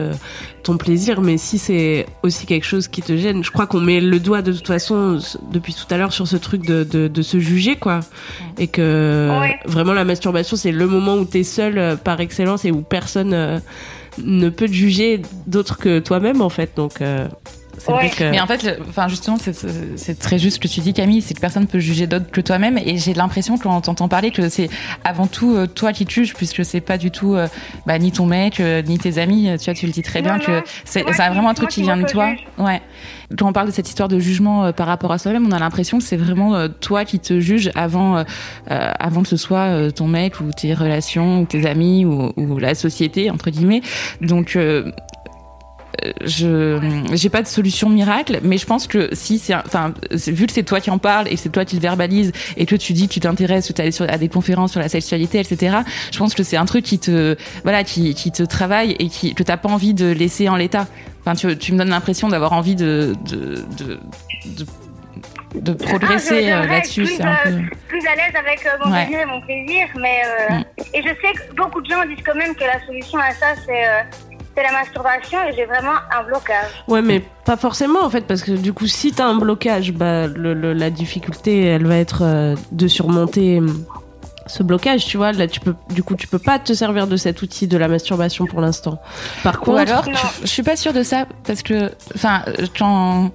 [0.63, 1.21] ton plaisir.
[1.21, 4.41] Mais si c'est aussi quelque chose qui te gêne, je crois qu'on met le doigt
[4.41, 5.19] de toute façon
[5.51, 7.99] depuis tout à l'heure sur ce truc de, de, de se juger quoi,
[8.57, 9.57] et que Ouais.
[9.65, 13.61] vraiment la masturbation c'est le moment où t'es seule par excellence et où personne
[14.23, 16.71] ne peut te juger d'autre que toi-même en fait.
[16.75, 17.27] Donc euh,
[17.87, 17.93] Ouais.
[17.95, 20.67] vrai que Mais en fait, le- enfin justement, c'est- c'est c'est très juste ce que
[20.67, 22.77] tu dis, Camille, c'est que personne peut juger d'autre que toi-même.
[22.77, 24.69] Et j'ai l'impression quand on t'entend parler que c'est
[25.03, 27.47] avant tout euh, toi qui te juges, puisque c'est pas du tout euh,
[27.85, 29.49] bah, ni ton mec, euh, ni tes amis.
[29.59, 31.97] Tu vois, tu le dis très bien Non, que c'est vraiment un truc qui vient
[31.97, 32.33] de toi.
[32.57, 32.81] Ouais.
[33.37, 35.57] Quand on parle de cette histoire de jugement euh, par rapport à soi-même, on a
[35.59, 38.23] l'impression que c'est vraiment euh, toi qui te juges avant, euh,
[38.69, 42.31] euh, avant que ce soit euh, ton mec ou tes relations ou tes amis ou,
[42.37, 43.81] ou la société entre guillemets.
[44.21, 44.91] Donc euh,
[46.25, 46.79] je
[47.13, 50.63] j'ai pas de solution miracle mais je pense que si c'est enfin vu que c'est
[50.63, 53.07] toi qui en parles et que c'est toi qui le verbalise et que tu dis
[53.07, 55.77] que tu t'intéresses que tu allé sur à des conférences sur la sexualité etc
[56.11, 59.33] je pense que c'est un truc qui te voilà qui qui te travaille et qui
[59.35, 60.87] que t'as pas envie de laisser en l'état
[61.21, 63.99] enfin tu tu me donnes l'impression d'avoir envie de de de,
[64.57, 64.65] de
[65.55, 67.57] de progresser Ah, je- euh, là-dessus, c'est un plus, peu.
[67.57, 69.05] euh, plus à l'aise avec euh, mon Ouais.
[69.05, 70.63] désir et mon plaisir, mais euh, Mm.
[70.95, 73.53] et je sais que beaucoup de gens disent quand même que la solution à ça
[73.63, 73.85] c'est
[74.55, 76.69] c'est la masturbation et j'ai vraiment un blocage.
[76.87, 80.27] Ouais, mais pas forcément en fait, parce que du coup, si t'as un blocage, bah,
[80.27, 83.67] le, le- la difficulté, elle va être euh, de surmonter euh,
[84.47, 85.31] ce blocage, tu vois.
[85.31, 87.87] Là, tu peux, du coup, tu peux pas te servir de cet outil de la
[87.87, 88.99] masturbation pour l'instant.
[89.43, 90.05] Par Ou contre, alors,
[90.41, 93.31] je, suis pas sûre de ça parce que, enfin, euh, quand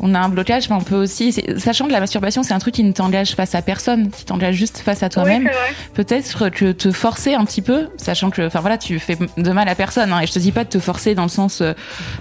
[0.00, 2.74] on a un blocage, enfin, on peut aussi, sachant que la masturbation, c'est un truc
[2.74, 5.44] qui ne t'engage face à personne, qui t'engage juste face à toi-même.
[5.44, 5.74] Oui.
[5.94, 9.68] Peut-être que te forcer un petit peu, sachant que, enfin voilà, tu fais de mal
[9.68, 10.12] à personne.
[10.12, 11.72] Hein, et je te dis pas de te forcer dans le sens euh,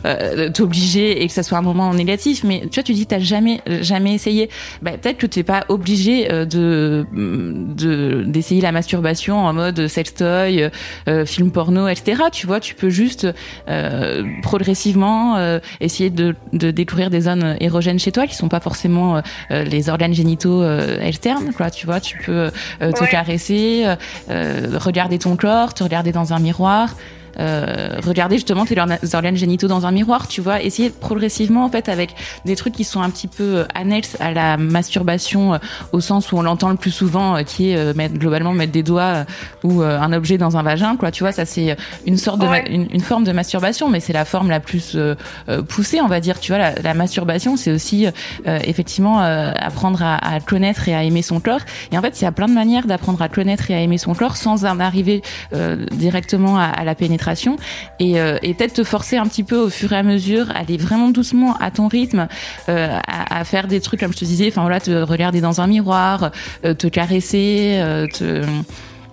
[0.05, 3.05] euh, de t'obliger et que ça soit un moment négatif, mais tu vois, tu dis
[3.05, 4.49] t'as jamais jamais essayé.
[4.81, 10.69] Bah, peut-être que t'es pas obligé euh, de de d'essayer la masturbation en mode sextoy,
[11.07, 12.23] euh, film porno, etc.
[12.31, 13.27] Tu vois, tu peux juste
[13.69, 18.59] euh, progressivement euh, essayer de, de découvrir des zones érogènes chez toi qui sont pas
[18.59, 19.21] forcément euh,
[19.51, 21.51] euh, les organes génitaux euh, externes.
[21.55, 23.07] Quoi, tu vois, tu peux euh, te Ouais.
[23.09, 23.85] caresser,
[24.29, 26.95] regarder ton corps, te regarder dans un miroir.
[27.39, 31.69] Euh, regarder justement tes orga- organes génitaux dans un miroir, tu vois, essayer progressivement en
[31.69, 32.13] fait avec
[32.45, 35.57] des trucs qui sont un petit peu euh, annexes à la masturbation euh,
[35.93, 38.71] au sens où on l'entend le plus souvent, euh, qui est euh, mettre, globalement mettre
[38.71, 39.25] des doigts
[39.63, 41.09] ou un objet dans un vagin, quoi.
[41.09, 42.65] Tu vois, ça c'est une sorte de Ouais.
[42.69, 44.95] une, une forme de masturbation, mais c'est la forme la plus
[45.69, 46.39] poussée, on va dire.
[46.39, 50.93] Tu vois, la, la masturbation, c'est aussi euh, effectivement euh, apprendre à, à connaître et
[50.93, 51.61] à aimer son corps.
[51.91, 53.97] Et en fait, il y a plein de manières d'apprendre à connaître et à aimer
[53.97, 55.21] son corps sans en arriver
[55.53, 57.22] euh, directement à, à la pénétration
[57.99, 60.77] et, euh, et peut-être te forcer un petit peu au fur et à mesure, aller
[60.77, 62.27] vraiment doucement à ton rythme,
[62.69, 65.61] euh, à, à faire des trucs comme je te disais, enfin voilà, te regarder dans
[65.61, 66.31] un miroir,
[66.65, 68.43] euh, te caresser, euh, te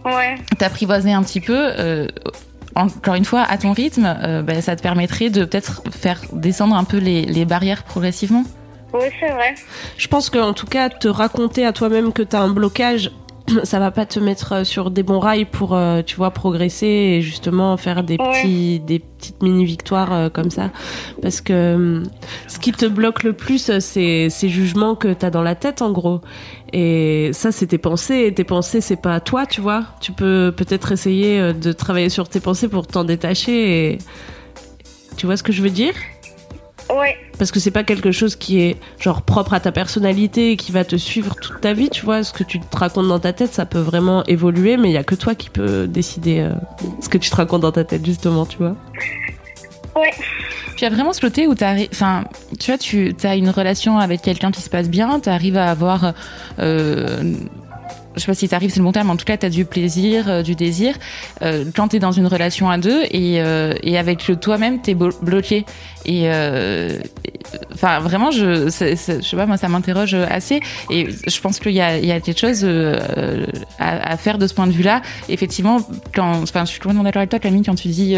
[0.04, 0.36] Ouais.
[0.58, 1.54] t'apprivoiser un petit peu.
[1.78, 2.06] euh,
[2.76, 6.76] encore une fois, à ton rythme, euh, ben, ça te permettrait de peut-être faire descendre
[6.76, 8.44] un peu les, les barrières progressivement.
[8.92, 9.54] Oui, c'est vrai.
[9.98, 13.10] je pense qu'en tout cas, te raconter à toi-même que t'as un blocage,
[13.64, 16.86] ça va pas te mettre euh, sur des bons rails pour, euh, tu vois, progresser
[16.86, 18.30] et justement faire des Ouais.
[18.42, 20.70] petits, des petites mini victoires euh, comme ça.
[21.22, 22.02] Parce que
[22.48, 25.92] ce qui te bloque le plus, c'est ces jugements que t'as dans la tête, en
[25.92, 26.20] gros.
[26.72, 28.24] Et ça, c'est tes pensées.
[28.26, 29.84] Et tes pensées, c'est pas toi, tu vois.
[30.00, 33.92] Tu peux peut-être essayer de travailler sur tes pensées pour t'en détacher.
[33.92, 33.98] Et
[35.16, 35.94] tu vois ce que je veux dire?
[36.96, 37.16] Ouais.
[37.38, 40.72] parce que c'est pas quelque chose qui est genre propre à ta personnalité et qui
[40.72, 42.22] va te suivre toute ta vie, tu vois.
[42.22, 44.98] Ce que tu te racontes dans ta tête, ça peut vraiment évoluer, mais il y
[44.98, 46.52] a que toi qui peux décider euh,
[47.00, 48.76] ce que tu te racontes dans ta tête, justement, tu vois.
[49.96, 50.10] Ouais.
[50.12, 52.24] Puis il y a vraiment ce côté où t'arrives, enfin,
[52.58, 55.70] tu vois, tu as une relation avec quelqu'un qui se passe bien, tu arrives à
[55.70, 56.14] avoir,
[56.58, 57.34] euh,
[58.16, 60.28] je sais pas si t'arrives, c'est le bon terme, en tout cas, t'as du plaisir,
[60.28, 60.94] euh, du désir,
[61.42, 65.14] euh, quand t'es dans une relation à deux et, euh, et avec toi-même, t'es blo-
[65.22, 65.64] bloqué.
[66.06, 66.98] Et, euh,
[67.74, 70.60] enfin, vraiment, je, je sais pas, moi, ça m'interroge assez.
[70.90, 72.98] Et je pense qu'il y a, il y a quelque chose euh,
[73.78, 75.02] à, à faire de ce point de vue-là.
[75.28, 75.78] Effectivement,
[76.14, 78.16] quand, enfin, je suis complètement d'accord avec toi, Camille, quand tu dis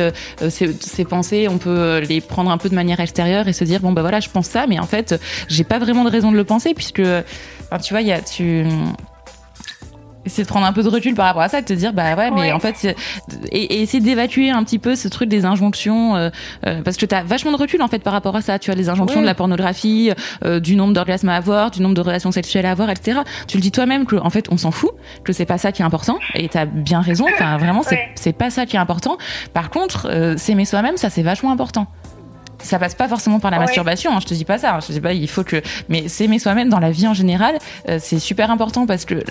[0.48, 3.80] ces, ces pensées, on peut les prendre un peu de manière extérieure et se dire
[3.80, 6.36] bon bah voilà, je pense ça, mais en fait, j'ai pas vraiment de raison de
[6.36, 8.64] le penser puisque, tu vois, il y a tu
[10.24, 11.92] Essayer de prendre un peu de recul par rapport à ça et de te dire,
[11.92, 12.52] bah ouais, mais Ouais.
[12.52, 12.96] en fait, c'est-
[13.50, 16.30] et, et essayer d'évacuer un petit peu ce truc des injonctions, euh,
[16.66, 18.58] euh, parce que t'as vachement de recul en fait par rapport à ça.
[18.58, 19.22] Tu as les injonctions Ouais.
[19.22, 20.12] de la pornographie,
[20.44, 23.20] euh, du nombre d'orgasmes à avoir, du nombre de relations sexuelles à avoir, etc.
[23.48, 24.90] Tu le dis toi-même que en fait, on s'en fout,
[25.24, 27.26] que c'est pas ça qui est important, et t'as bien raison.
[27.34, 28.08] Enfin, vraiment, c'est Ouais.
[28.14, 29.16] c'est pas ça qui est important.
[29.54, 31.88] Par contre, euh, s'aimer soi-même, ça c'est vachement important.
[32.62, 33.64] Ça passe pas forcément par la Ouais.
[33.64, 34.74] masturbation, hein, je te dis pas ça.
[34.74, 35.60] hein, je te dis pas, il faut que.
[35.88, 37.56] Mais s'aimer soi-même dans la vie en général,
[37.88, 39.22] euh, c'est super important parce que,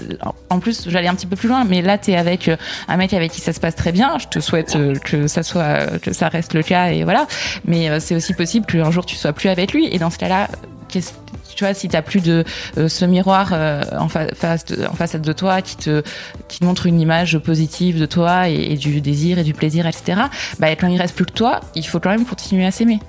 [0.49, 2.57] en plus, j'allais un petit peu plus loin, mais là, t'es avec euh,
[2.87, 4.17] un mec avec qui ça se passe très bien.
[4.19, 7.27] Je te souhaite euh, que ça soit, que ça reste le cas et voilà.
[7.65, 10.47] Mais c'est aussi possible qu'un jour tu sois plus avec lui et dans ce cas-là,
[10.89, 11.11] qu'est-ce
[11.53, 12.45] tu vois, si t'as plus de
[12.77, 16.01] euh, ce miroir euh, en, fa- face de, en façade de toi qui te
[16.47, 19.85] qui te montre une image positive de toi et, et du désir et du plaisir,
[19.85, 20.21] etc.
[20.59, 22.99] Bah quand il reste plus que toi, il faut quand même continuer à s'aimer.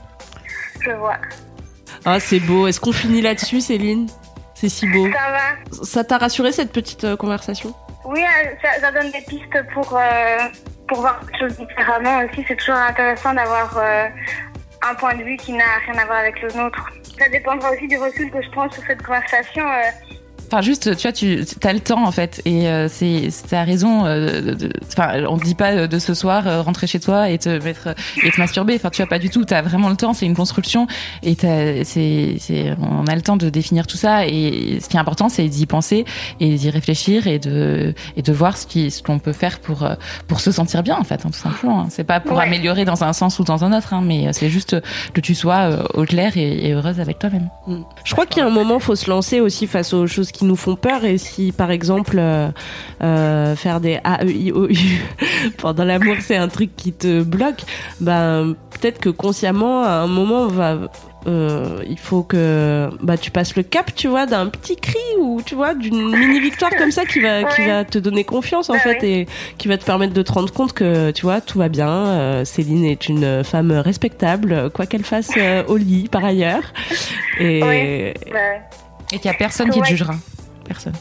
[0.85, 1.17] Je vois.
[2.05, 2.67] Ah, c'est beau.
[2.67, 4.09] Est-ce qu'on finit là-dessus, Céline?
[4.55, 5.07] C'est si beau.
[5.13, 5.85] Ça va.
[5.85, 7.75] Ça t'a rassuré cette petite euh, conversation?
[8.05, 10.37] Oui, euh, ça, ça donne des pistes pour, euh,
[10.89, 12.45] pour voir les choses différemment aussi.
[12.49, 14.07] C'est toujours intéressant d'avoir euh,
[14.89, 16.91] un point de vue qui n'a rien à voir avec le nôtre.
[17.19, 19.65] Ça dépendra aussi du recul que je prends sur cette conversation.
[19.65, 19.91] euh.
[20.53, 24.05] Enfin, juste, tu vois, tu as le temps en fait, et euh, c'est, t'as raison.
[24.05, 24.55] euh,
[24.89, 27.49] Enfin, on te dit pas euh, de ce soir euh, rentrer chez toi et te
[27.65, 28.75] mettre et te masturber.
[28.77, 29.45] Enfin, tu vois pas du tout.
[29.47, 30.13] T'as vraiment le temps.
[30.13, 30.87] C'est une construction,
[31.23, 34.27] et t'as- c'est, c'est, on a le temps de définir tout ça.
[34.27, 36.05] Et ce qui est important, c'est d'y penser
[36.39, 39.85] et d'y réfléchir et de et de voir ce qui, ce qu'on peut faire pour
[39.85, 39.95] euh,
[40.29, 41.81] pour se sentir bien en fait, hein, tout simplement.
[41.81, 41.87] hein.
[41.91, 42.45] C'est pas pour Ouais.
[42.45, 44.77] améliorer dans un sens ou dans un autre, hein, mais c'est juste
[45.15, 47.49] que tu sois euh, au clair et, et heureuse avec toi-même.
[47.67, 47.77] Mm.
[48.05, 50.42] Je crois qu'il y a un moment, faut se lancer aussi face aux choses qui
[50.45, 51.05] nous font peur.
[51.05, 52.49] Et si, par exemple, euh,
[53.03, 54.77] euh, faire des A, E, I, O, U
[55.59, 57.63] pendant l'amour, c'est un truc qui te bloque,
[58.01, 60.79] ben peut-être que consciemment, à un moment, on va,
[61.27, 65.41] euh, il faut que bah tu passes le cap, tu vois, d'un petit cri ou
[65.45, 68.75] tu vois d'une mini victoire comme ça qui va qui va te donner confiance en
[68.75, 69.27] Bah fait et
[69.59, 71.89] qui va te permettre de te rendre compte que tu vois tout va bien.
[71.91, 76.65] euh, Céline est une femme respectable, quoi qu'elle fasse euh, au lit par ailleurs.
[77.39, 78.15] Et Ouais.
[79.13, 80.15] Et qu'il y a personne qui te jugera.
[80.67, 80.95] Personne.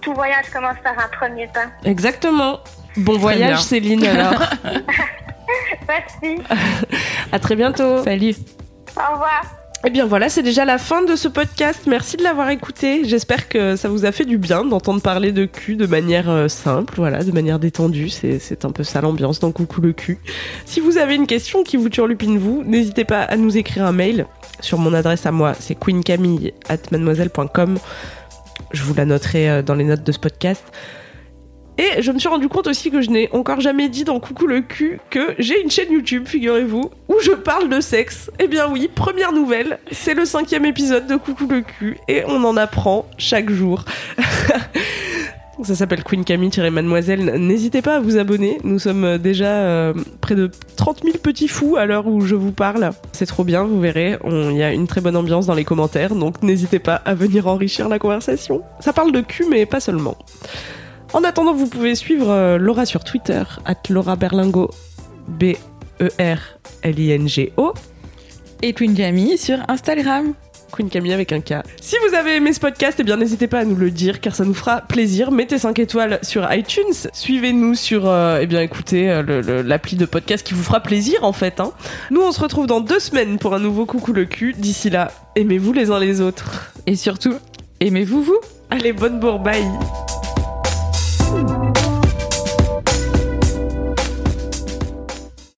[0.00, 1.66] tout voyage commence par un premier pas.
[1.84, 2.60] Exactement.
[2.96, 3.58] Bon voyage bien.
[3.58, 4.40] Céline alors.
[5.88, 6.42] Merci.
[7.32, 8.02] à très bientôt.
[8.04, 8.34] Salut.
[8.96, 9.59] Au revoir.
[9.82, 11.84] Eh bien voilà, c'est déjà la fin de ce podcast.
[11.86, 13.02] Merci de l'avoir écouté.
[13.04, 16.48] J'espère que ça vous a fait du bien d'entendre parler de cul de manière euh,
[16.48, 18.10] simple, voilà, de manière détendue.
[18.10, 20.18] C'est, un peu ça l'ambiance dans Coucou le cul.
[20.66, 23.92] Si vous avez une question qui vous turlupine vous, n'hésitez pas à nous écrire un
[23.92, 24.26] mail
[24.60, 27.78] sur mon adresse à moi, c'est queencamille at mademoiselle.com.
[28.72, 30.62] Je vous la noterai euh, dans les notes de ce podcast.
[31.80, 34.46] Et je me suis rendu compte aussi que je n'ai encore jamais dit dans Coucou
[34.46, 38.30] le cul que j'ai une chaîne YouTube, figurez-vous, où je parle de sexe.
[38.38, 42.44] Eh bien oui, première nouvelle, c'est le cinquième épisode de Coucou le cul et on
[42.44, 43.86] en apprend chaque jour.
[45.62, 47.36] Ça s'appelle Queen Camille-Mademoiselle.
[47.38, 48.58] N'hésitez pas à vous abonner.
[48.62, 52.52] Nous sommes déjà euh, près de 30 000 petits fous à l'heure où je vous
[52.52, 52.90] parle.
[53.12, 54.18] C'est trop bien, vous verrez.
[54.26, 57.46] Il y a une très bonne ambiance dans les commentaires, donc n'hésitez pas à venir
[57.46, 58.62] enrichir la conversation.
[58.80, 60.16] Ça parle de cul, mais pas seulement.
[61.12, 64.70] En attendant, vous pouvez suivre euh, Laura sur Twitter, at Laura Berlingo,
[65.28, 66.14] B-E-R-L-I-N-G-O,
[68.62, 70.34] Et Queen Camille sur Instagram.
[70.70, 71.54] Queen Camille avec un K.
[71.80, 74.36] Si vous avez aimé ce podcast, eh bien n'hésitez pas à nous le dire car
[74.36, 75.32] ça nous fera plaisir.
[75.32, 80.46] Mettez 5 étoiles sur iTunes, suivez-nous sur euh, eh bien écoutez euh, l'appli de podcast
[80.46, 81.58] qui vous fera plaisir en fait.
[81.58, 81.72] hein.
[82.12, 84.52] Nous on se retrouve dans deux semaines pour un nouveau coucou le cul.
[84.56, 86.72] D'ici là, aimez-vous les uns les autres.
[86.86, 87.34] Et surtout,
[87.80, 88.38] aimez-vous vous
[88.70, 89.66] Allez bonne bourre, bye.